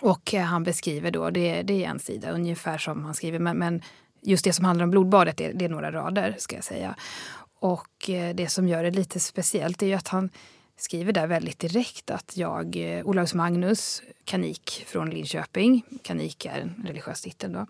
[0.00, 3.58] Och eh, han beskriver då, det, det är en sida ungefär som han skriver, men,
[3.58, 3.82] men
[4.22, 6.94] just det som handlar om blodbadet, det, det är några rader ska jag säga.
[7.60, 10.30] Och eh, det som gör det lite speciellt är ju att han
[10.76, 16.84] skriver där väldigt direkt att jag, eh, Olaus Magnus, kanik från Linköping, kanik är en
[16.86, 17.66] religiös titel då,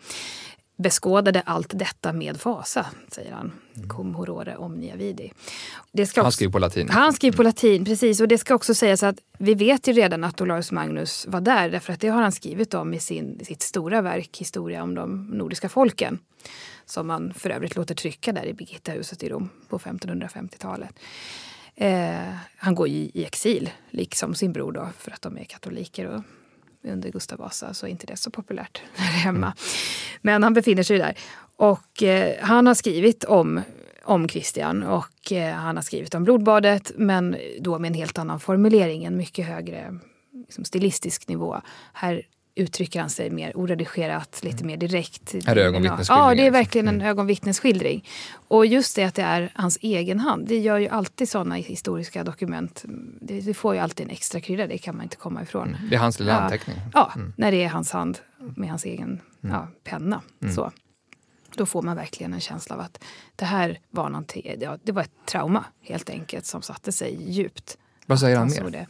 [0.79, 3.53] beskådade allt detta med fasa, säger han.
[3.89, 5.33] Cum horore omnia vidi.
[5.93, 6.89] Det ska Han också- skriver på latin.
[6.89, 8.21] han skriver på latin, precis.
[8.21, 11.71] Och det ska också sägas att vi vet ju redan att Olaus Magnus var där,
[11.71, 15.27] därför att det har han skrivit om i sin, sitt stora verk Historia om de
[15.27, 16.19] nordiska folken.
[16.87, 20.99] Som man för övrigt låter trycka där i Birgittahuset i Rom på 1550-talet.
[21.75, 26.07] Eh, han går i, i exil, liksom sin bror då, för att de är katoliker.
[26.07, 26.23] Och
[26.83, 29.55] under Gustav Vasa så är inte det så populärt här hemma.
[30.23, 31.19] Men han befinner sig där.
[31.57, 33.61] Och eh, han har skrivit om,
[34.05, 38.41] om Kristian och eh, han har skrivit om blodbadet men då med en helt annan
[38.41, 39.99] formulering, en mycket högre
[40.33, 41.61] liksom, stilistisk nivå.
[41.93, 42.23] Här
[42.57, 45.35] uttrycker han sig mer oredigerat, lite mer direkt.
[45.35, 45.47] Mm.
[45.47, 46.53] Är ögonvittnesskildringar, Ja, det är liksom.
[46.53, 48.09] verkligen en ögonvittnesskildring.
[48.49, 52.25] Och just det att det är hans egen hand, det gör ju alltid sådana historiska
[52.25, 52.85] dokument.
[53.21, 55.77] Det, det får ju alltid en extra krydda, det kan man inte komma ifrån.
[55.91, 56.39] Det är hans lilla Ja.
[56.39, 56.77] anteckning.
[56.93, 60.23] Ja, när det är hans hand med hans egen ja, penna.
[60.43, 60.55] Mm.
[60.55, 60.73] Så.
[61.57, 63.05] Då får man verkligen en känsla av att
[63.37, 67.79] det här var någonting, ja, det var ett trauma helt enkelt som satte sig djupt.
[68.07, 68.71] Vad säger han såg mer?
[68.71, 68.87] det.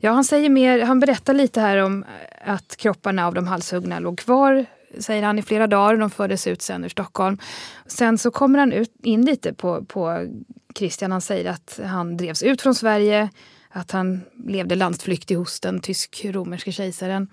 [0.00, 2.04] Ja, han säger mer, han berättar lite här om
[2.44, 4.66] att kropparna av de halshuggna låg kvar,
[4.98, 5.96] säger han, i flera dagar.
[5.96, 7.38] De fördes ut sen ur Stockholm.
[7.86, 10.26] Sen så kommer han ut, in lite på, på
[10.74, 11.12] Christian.
[11.12, 13.28] Han säger att han drevs ut från Sverige,
[13.70, 17.28] att han levde landsflykt hos den tysk-romerske kejsaren.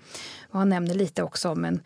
[0.50, 1.80] Och han nämner lite också om en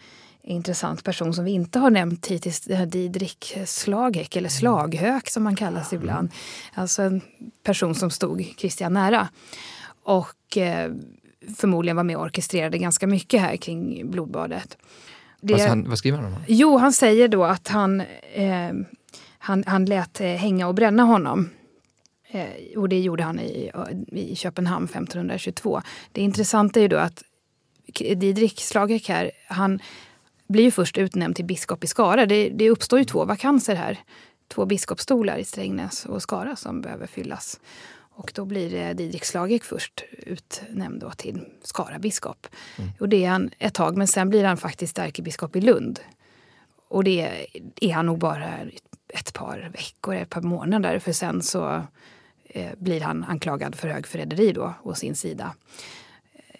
[0.48, 5.92] intressant person som vi inte har nämnt hittills, Didrik Slagek, eller Slaghök som han kallas
[5.92, 6.30] ibland.
[6.74, 7.20] Alltså en
[7.62, 9.28] person som stod Kristian nära.
[10.02, 10.92] Och eh,
[11.56, 14.76] förmodligen var med och orkestrerade ganska mycket här kring blodbadet.
[15.40, 16.38] Det, Alltså han, vad skriver han om?
[16.46, 18.00] Jo, han säger då att han,
[18.34, 18.72] eh,
[19.38, 21.50] han, han lät eh, hänga och bränna honom.
[22.30, 23.70] Eh, och det gjorde han i,
[24.12, 25.82] i Köpenhamn 1522.
[26.12, 27.22] Det intressanta är ju då att
[27.98, 29.80] Didrik Slagek här, han
[30.48, 32.26] blir ju först utnämnd till biskop i Skara.
[32.26, 33.98] Det, det uppstår ju två vakanser här.
[34.48, 37.60] Två biskopsstolar i Strängnäs och Skara som behöver fyllas.
[38.18, 42.46] Och då blir Didrik Slagek först utnämnd då till Skara biskop.
[43.00, 46.00] Och det är han ett tag, men sen blir han faktiskt ärkebiskop i Lund.
[46.88, 47.46] Och det
[47.80, 48.54] är han nog bara
[49.08, 50.98] ett par veckor, ett par månader.
[50.98, 51.82] För sen så
[52.44, 55.54] eh, blir han anklagad för högförräderi då, å sin sida.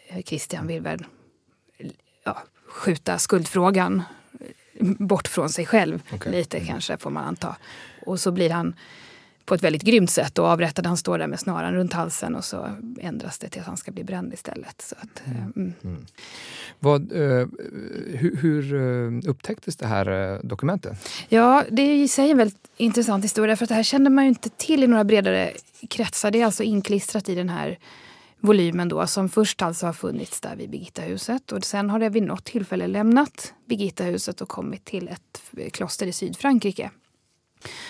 [0.09, 1.05] Eh, Christian vill väl
[2.25, 4.03] ja, skjuta skuldfrågan
[4.81, 6.03] bort från sig själv.
[6.13, 6.33] Okej.
[6.33, 7.57] Lite kanske, får man anta.
[8.07, 8.75] Och så blir han
[9.49, 10.87] på ett väldigt grymt sätt och avrättad.
[10.87, 12.69] Han står där med snaran runt halsen och så
[13.01, 14.83] ändras det till att han ska bli bränd istället.
[14.83, 16.07] Så att, eh, mm.
[16.79, 17.47] Vad, eh,
[18.15, 21.09] hur hur eh, upptäcktes det här eh, dokumentet?
[21.29, 24.25] Ja, det är i sig en väldigt intressant historia för att det här kände man
[24.25, 25.53] ju inte till i några bredare
[25.89, 26.31] kretsar.
[26.31, 27.79] Det är alltså inklistrat i den här
[28.41, 32.23] volymen då som först alltså har funnits där vid Birgittahuset och sen har det vid
[32.23, 36.91] något tillfälle lämnat Birgittahuset och kommit till ett kloster i Sydfrankrike.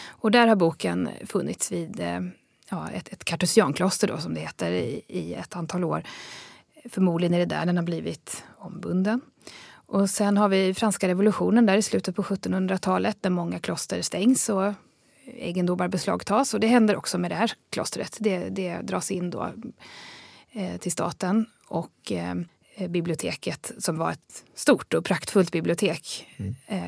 [0.07, 2.21] Och där har boken funnits vid eh,
[2.71, 6.03] ja, ett, ett kartusiankloster då som det heter i, i ett antal år.
[6.89, 9.21] Förmodligen är det där den har blivit ombunden.
[9.71, 14.49] Och sen har vi franska revolutionen där i slutet på 1700-talet där många kloster stängs
[14.49, 14.73] och
[15.25, 16.55] egendomar beslagtas.
[16.55, 18.17] Och det händer också med det här klostret.
[18.21, 19.53] Det, det dras in då
[20.81, 21.47] till staten.
[21.69, 22.35] Och eh,
[22.89, 26.27] biblioteket, som var ett stort och praktfullt bibliotek,
[26.67, 26.83] eh,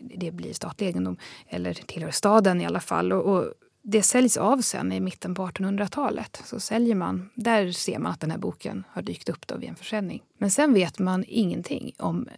[0.00, 1.16] det blir statlig egendom,
[1.48, 3.12] eller tillhör staden i alla fall.
[3.12, 3.52] Och, och
[3.82, 6.42] det säljs av sen i mitten på 1800-talet.
[6.44, 9.68] Så säljer man, där ser man att den här boken har dykt upp då vid
[9.68, 10.22] en försäljning.
[10.38, 12.28] Men sen vet man ingenting om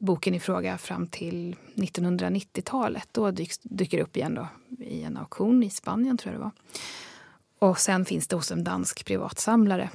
[0.00, 3.08] boken i fråga fram till 1990-talet.
[3.12, 4.48] Då dyks, dyker det upp igen då,
[4.84, 6.52] i en auktion i Spanien, tror jag det var.
[7.68, 9.90] Och sen finns det hos en dansk privatsamlare.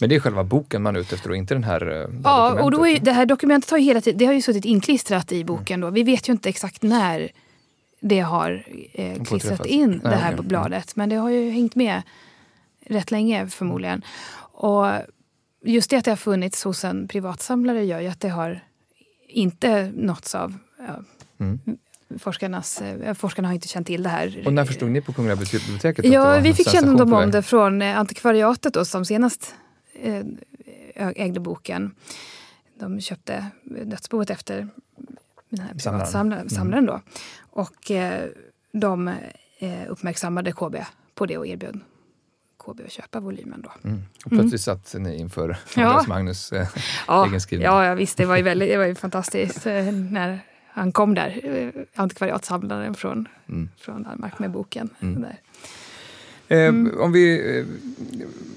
[0.00, 2.28] Men det är själva boken man är ute efter och inte den här eh, det
[2.28, 4.42] här Ja, och då är, det här dokumentet har ju hela tiden, det har ju
[4.42, 5.80] suttit inklistrat i boken.
[5.80, 5.90] Då.
[5.90, 7.30] Vi vet ju inte exakt när
[8.00, 10.36] det har eh, klistrat in Nej, det här okej.
[10.36, 10.96] på bladet.
[10.96, 12.02] Men det har ju hängt med
[12.86, 14.02] rätt länge förmodligen.
[14.52, 14.86] Och
[15.64, 18.60] just det att det har funnits hos en privatsamlare gör ju att det har
[19.28, 20.94] inte nåtts av ja,
[21.40, 21.58] Mm.
[22.18, 22.80] forskarnas...
[22.82, 24.42] Eh, forskarna har inte känt till det här.
[24.46, 27.98] Och när förstod ni på Kungliga biblioteket Ja, vi fick kännedom om det från eh,
[27.98, 29.54] antikvariatet då, som senast
[30.94, 31.94] ägde boken.
[32.78, 33.46] De köpte
[33.84, 34.68] dödsboet efter
[35.48, 35.78] den här Samlaren.
[35.78, 37.00] privatsamlaren samlaren då.
[37.50, 38.28] Och eh,
[38.72, 39.08] de
[39.58, 40.76] eh, uppmärksammade KB
[41.14, 41.80] på det och erbjöd
[42.58, 43.88] KB att köpa volymen då.
[43.88, 44.02] Mm.
[44.24, 46.04] Och plötsligt satt ni inför Ja.
[46.08, 46.68] Magnus eh,
[47.06, 47.64] Ja, egen skrivning.
[47.64, 50.40] ja, ja, visst, det var ju, väldigt, det var ju fantastiskt eh, när
[50.72, 53.68] han kom där, eh, antikvariatssamlaren från, Mm.
[53.78, 54.90] från Danmark med boken.
[55.00, 55.22] Mm.
[55.22, 55.40] Där.
[56.50, 57.00] Eh, Mm.
[57.00, 57.64] Om vi, eh,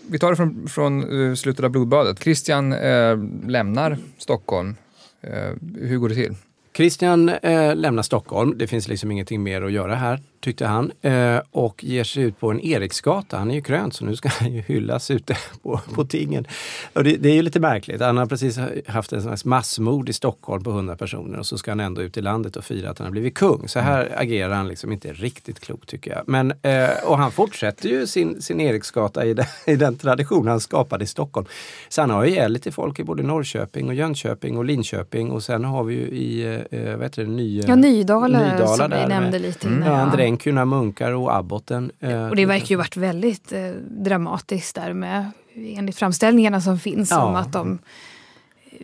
[0.10, 2.24] vi tar det från, från eh, slutet av blodbadet.
[2.24, 3.18] Christian eh,
[3.48, 4.76] lämnar Stockholm.
[5.22, 6.36] Eh, hur går det till?
[6.78, 8.58] Christian eh, lämnar Stockholm.
[8.58, 10.92] Det finns liksom ingenting mer att göra här, tyckte han.
[11.02, 13.38] Eh, och ger sig ut på en Eriksgata.
[13.38, 16.48] Han är ju krönt så nu ska han ju hyllas ute på, på tingen.
[16.94, 18.02] Och det, det är ju lite märkligt.
[18.02, 21.72] Han har precis haft en slags massmord i Stockholm på 100 personer och så ska
[21.72, 23.68] han ändå ut i landet och fira att han har blivit kung.
[23.68, 24.14] Så här mm.
[24.18, 26.22] agerar han liksom inte riktigt klokt tycker jag.
[26.28, 30.60] Men, eh, och han fortsätter ju sin, sin Eriksgata i den, i den tradition han
[30.60, 31.48] skapade i Stockholm.
[31.90, 35.44] Så han har ju ihjäl lite folk i både Norrköping och Jönköping och Linköping och
[35.44, 39.08] sen har vi ju i eh, vad heter det, Ny, ja, Nydala, Nydala som vi
[39.08, 39.84] nämnde med, lite innan.
[39.84, 39.94] Mm.
[39.94, 40.12] Ja,
[40.42, 41.92] ju några munkar och abboten.
[42.00, 47.12] Eh, och det verkar ju varit väldigt eh, dramatiskt där med enligt framställningarna som finns
[47.12, 47.24] ja.
[47.24, 47.80] om att de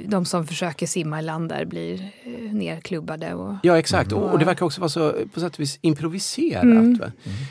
[0.07, 3.33] de som försöker simma i land där blir eh, nerklubbade.
[3.33, 6.63] Och, ja exakt, och, och, det verkar också vara så på sätt och vis improviserat.
[6.63, 6.77] Mm.
[6.77, 6.99] Mm.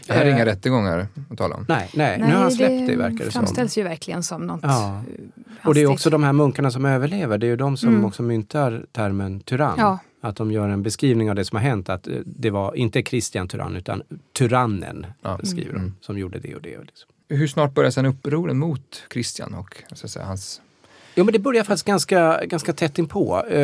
[0.07, 1.65] Det här är inga rättegångar att tala om.
[1.69, 3.83] Nej, nej, nej nu har han släppt det, det verkar det framställs som.
[3.83, 5.03] ju verkligen som något ja.
[5.65, 8.05] Och det är också de här munkarna som överlever, det är ju de som mm.
[8.05, 9.75] också myntar termen tyrann.
[9.79, 9.99] Ja.
[10.21, 13.03] Att de gör en beskrivning av det som har hänt, att eh, det var inte
[13.03, 14.03] Kristian Tyrann utan
[14.33, 15.39] tyrannen, ja.
[15.43, 15.95] skriver de, mm.
[16.01, 16.79] som gjorde det och det.
[16.79, 17.11] Liksom.
[17.29, 20.61] Hur snart börjar sen upproren mot Kristian och säga, hans
[21.19, 23.43] Jo men det börjar faktiskt ganska, ganska tätt inpå.
[23.53, 23.59] Uh,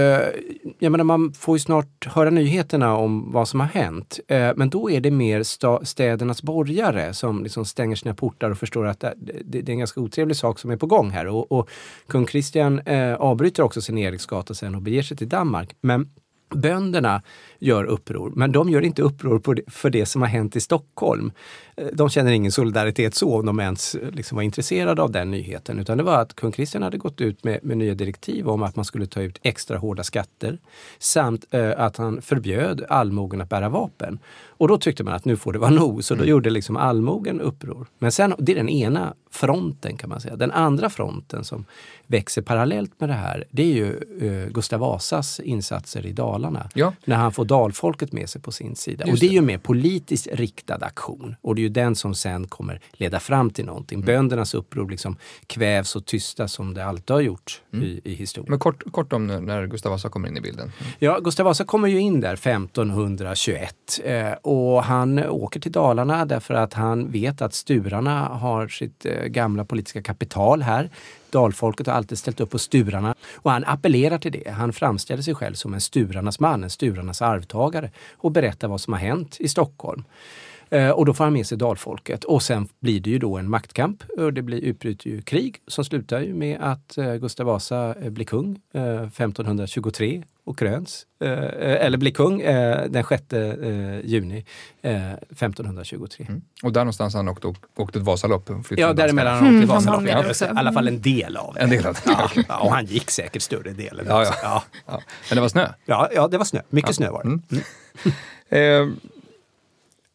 [0.78, 4.20] jag menar man får ju snart höra nyheterna om vad som har hänt.
[4.32, 5.42] Uh, men då är det mer
[5.84, 9.04] städernas borgare som liksom stänger sina portar och förstår att
[9.44, 11.26] det, är en ganska otrevlig sak som är på gång här.
[11.26, 11.70] Och, och
[12.06, 12.80] kung Kristian
[13.18, 15.76] avbryter också sin Eriksgata sen och beger sig till Danmark.
[15.80, 16.10] Men
[16.52, 17.22] Bönderna
[17.64, 21.32] gör uppror, men de gör inte uppror för det som har hänt i Stockholm.
[21.76, 25.30] Eh, de känner ingen solidaritet så om de ens eh, liksom var intresserade av den
[25.30, 25.78] nyheten.
[25.78, 28.76] Utan det var att kung Kristian hade gått ut med, med nya direktiv om att
[28.76, 30.58] man skulle ta ut extra hårda skatter
[30.98, 34.18] samt eh, att han förbjöd allmogen att bära vapen.
[34.56, 36.30] Och då tyckte man att nu får det vara nog, så då mm.
[36.30, 37.86] gjorde liksom allmogen uppror.
[37.98, 40.36] Men sen, det är den ena fronten kan man säga.
[40.36, 41.64] Den andra fronten som
[42.06, 46.68] växer parallellt med det här, det är ju eh, Gustav Vasas insatser i Dalarna.
[46.74, 46.92] Ja.
[47.04, 49.06] När han får dalfolket med sig på sin sida.
[49.06, 51.36] Just och det är ju en mer politiskt riktad aktion.
[51.40, 53.98] Och det är ju den som sen kommer leda fram till någonting.
[53.98, 54.06] Mm.
[54.06, 57.84] Böndernas uppror liksom kvävs och tystas som det alltid har gjort mm.
[57.84, 58.50] i, i historien.
[58.50, 60.72] Men kort, kort om när Gustav Vasa kommer in i bilden.
[60.80, 60.92] Mm.
[60.98, 66.54] Ja, Gustav Vasa kommer ju in där 1521 eh, och han åker till Dalarna därför
[66.54, 70.90] att han vet att sturarna har sitt eh, gamla politiska kapital här.
[71.34, 74.50] Dalfolket har alltid ställt upp på sturarna och han appellerar till det.
[74.50, 78.92] Han framställer sig själv som en sturarnas man, en sturarnas arvtagare och berättar vad som
[78.92, 80.04] har hänt i Stockholm.
[80.74, 83.50] Eh, och då får han med sig dalfolket och sen blir det ju då en
[83.50, 87.94] maktkamp och det blir, utbryter ju krig som slutar ju med att eh, Gustav Vasa
[88.00, 92.38] eh, blir kung 1523 och kröns, eller blir kung
[92.92, 93.22] den 6
[94.04, 94.44] juni
[94.82, 96.26] 1523.
[96.28, 96.42] Mm.
[96.62, 98.50] Och där någonstans han åkte, åkte ett Vasalopp?
[98.70, 100.00] Ja, däremellan han åkte Vasalopp.
[100.00, 101.60] Mm, ja, I alla fall en del av det.
[101.60, 102.00] En del av det.
[102.48, 104.06] Ja, och han gick säkert större delen.
[104.08, 104.34] Ja, ja.
[104.42, 104.62] ja.
[104.86, 105.00] ja.
[105.28, 105.68] Men det var snö?
[105.84, 106.60] Ja, ja det var snö.
[106.68, 107.56] Mycket snö var det.
[108.50, 108.94] Mm.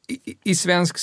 [0.09, 0.97] I, i svensk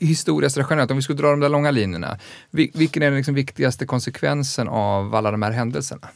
[0.00, 2.18] historia generellt, om vi skulle dra de där långa linjerna,
[2.50, 6.08] vilken är den liksom viktigaste konsekvensen av alla de här händelserna?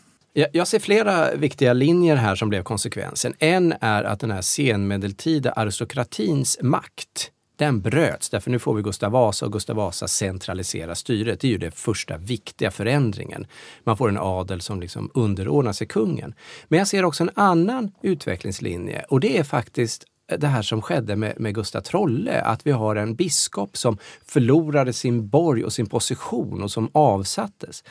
[0.52, 3.34] Jag ser flera viktiga linjer här som blev konsekvensen.
[3.38, 9.12] En är att den här senmedeltida aristokratins makt den bröts därför nu får vi Gustav
[9.12, 11.40] Vasa och Gustav Vasa centraliserar styret.
[11.40, 13.46] Det är ju den första viktiga förändringen.
[13.84, 16.34] Man får en adel som liksom underordnar sig kungen.
[16.68, 21.16] Men jag ser också en annan utvecklingslinje och det är faktiskt det här som skedde
[21.16, 25.86] med, med Gustav Trolle, att vi har en biskop som förlorade sin borg och sin
[25.86, 27.84] position och som avsattes.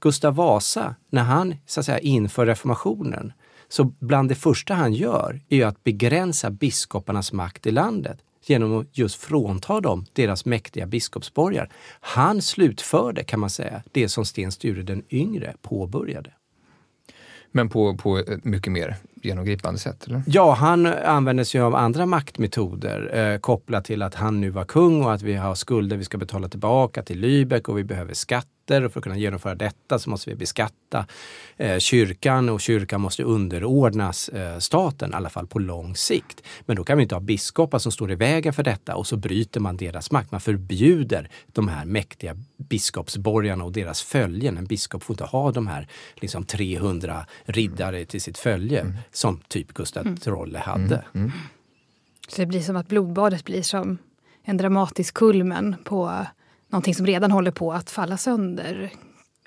[0.00, 3.32] Gustav Vasa, när han så att säga, inför reformationen,
[3.68, 8.98] så bland det första han gör är att begränsa biskoparnas makt i landet genom att
[8.98, 11.70] just frånta dem deras mäktiga biskopsborgar.
[12.00, 16.32] Han slutförde, kan man säga, det som Sten Sture den yngre påbörjade.
[17.52, 20.06] Men på, på ett mycket mer genomgripande sätt?
[20.06, 20.22] Eller?
[20.26, 25.04] Ja, han använder sig av andra maktmetoder eh, kopplat till att han nu var kung
[25.04, 28.46] och att vi har skulder vi ska betala tillbaka till Lübeck och vi behöver skatt
[28.68, 31.06] skatter och för att kunna genomföra detta så måste vi beskatta
[31.56, 36.42] eh, kyrkan och kyrkan måste underordnas eh, staten, i alla fall på lång sikt.
[36.66, 39.16] Men då kan vi inte ha biskopar som står i vägen för detta och så
[39.16, 40.32] bryter man deras makt.
[40.32, 44.58] Man förbjuder de här mäktiga biskopsborgarna och deras följen.
[44.58, 45.86] En biskop får inte ha de här
[46.20, 48.94] liksom 300 riddare till sitt följe mm.
[49.12, 50.16] som typ Gustav mm.
[50.16, 51.04] Trolle hade.
[51.14, 51.26] Mm.
[51.26, 51.32] Mm.
[52.28, 53.98] Så det blir som att blodbadet blir som
[54.44, 56.26] en dramatisk kulmen på
[56.68, 58.90] någonting som redan håller på att falla sönder.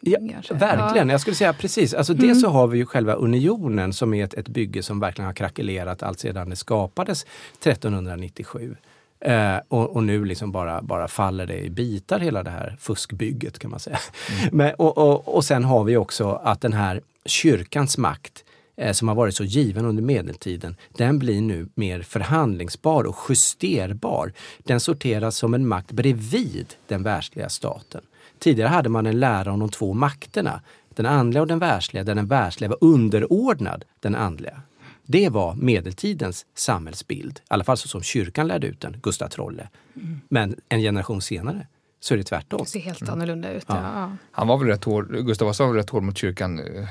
[0.01, 0.19] Ja,
[0.49, 1.13] verkligen, ja.
[1.13, 1.93] jag skulle säga precis.
[1.93, 2.28] Alltså mm.
[2.28, 5.34] Dels så har vi ju själva unionen som är ett, ett bygge som verkligen har
[5.34, 7.26] krackelerat allt sedan det skapades
[7.59, 8.76] 1397.
[9.19, 13.59] Eh, och, och, nu liksom bara, bara faller det i bitar hela det här fuskbygget
[13.59, 13.99] kan man säga.
[14.41, 14.57] Mm.
[14.57, 18.43] Men, och, och, och sen har vi också att den här kyrkans makt
[18.91, 24.34] som har varit så given under medeltiden, den blir nu mer förhandlingsbar och justerbar.
[24.57, 28.01] Den sorteras som en makt bredvid den världsliga staten.
[28.39, 30.61] Tidigare hade man en lära om de två makterna,
[30.95, 34.61] den andliga och den världsliga, där den världsliga var underordnad den andliga.
[35.05, 39.69] Det var medeltidens samhällsbild, i alla fall så som kyrkan lärde ut den, Gustav Trolle.
[39.95, 40.21] Mm.
[40.29, 41.67] Men en generation senare
[41.99, 42.59] så är det tvärtom.
[42.63, 43.13] Det ser helt mm.
[43.13, 43.65] annorlunda ut.
[43.67, 43.75] Ja.
[43.75, 44.11] Ja.
[44.32, 46.88] Han var väl rätt hård, Gustav Vasa var rätt hård mot kyrkan eh,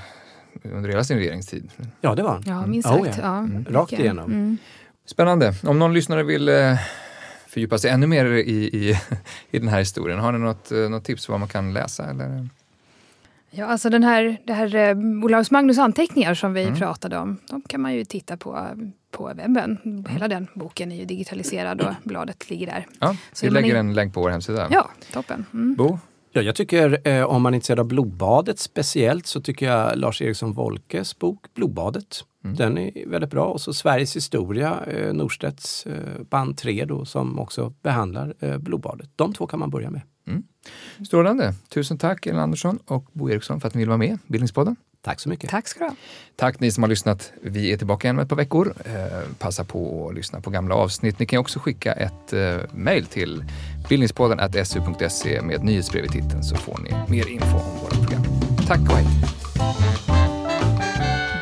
[0.65, 1.71] under hela sin regeringstid.
[2.01, 2.43] Ja, det var han.
[2.47, 3.01] Ja, minst sagt.
[3.01, 3.39] Oh, ja.
[3.39, 3.65] Mm.
[3.65, 4.33] Rakt igenom.
[4.33, 4.59] Mm.
[5.05, 5.55] Spännande.
[5.63, 6.79] Om någon lyssnare vill eh,
[7.47, 8.99] fördjupa sig ännu mer i, i,
[9.51, 12.11] i den här historien, har ni något, eh, något tips vad man kan läsa?
[12.11, 12.49] Eller?
[13.51, 16.79] Ja, alltså den här, det här eh, Olaus Magnus anteckningar som vi mm.
[16.79, 18.69] pratade om, de kan man ju titta på
[19.11, 19.79] på webben.
[19.85, 20.05] Mm.
[20.05, 22.87] Hela den boken är ju digitaliserad och bladet ligger där.
[22.99, 24.69] Ja, Så vi lägger en länk på vår hemsida.
[24.71, 25.47] Ja, toppen.
[25.53, 25.75] Mm.
[25.75, 25.99] Bo?
[26.33, 30.23] Ja, jag tycker eh, om man är intresserad av blodbadet speciellt så tycker jag Lars
[30.23, 32.25] Eriksson Wolkes bok Blodbadet.
[32.45, 32.57] Mm.
[32.57, 33.45] Den är väldigt bra.
[33.45, 39.11] Och så Sveriges historia, eh, Norstedts eh, band 3 då, som också behandlar eh, blodbadet.
[39.17, 40.03] De två kan man börja med.
[40.27, 40.43] Mm.
[41.07, 41.55] Strålande!
[41.69, 44.77] Tusen tack Elin Andersson och Bo Eriksson för att ni vill vara med i Bildningspodden.
[45.03, 45.51] Tack så mycket.
[45.51, 45.95] Tack ska du ha.
[46.37, 47.33] Tack ni som har lyssnat.
[47.43, 48.75] Vi är tillbaka igen om ett par veckor.
[48.85, 51.19] Eh, passa på att lyssna på gamla avsnitt.
[51.19, 53.45] Ni kan också skicka ett eh, mejl till
[53.89, 58.23] bildningspodden su.se med nyhetsbrev i titeln så får ni mer info om våra program.
[58.67, 59.07] Tack och hej!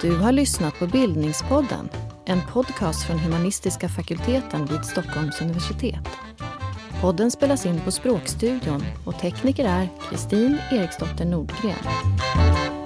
[0.02, 1.88] Du har lyssnat på Bildningspodden,
[2.26, 6.08] en podcast från humanistiska fakulteten vid Stockholms universitet.
[7.00, 12.77] Podden spelas in på Språkstudion och tekniker är Kristin Eriksdotter Nordgren.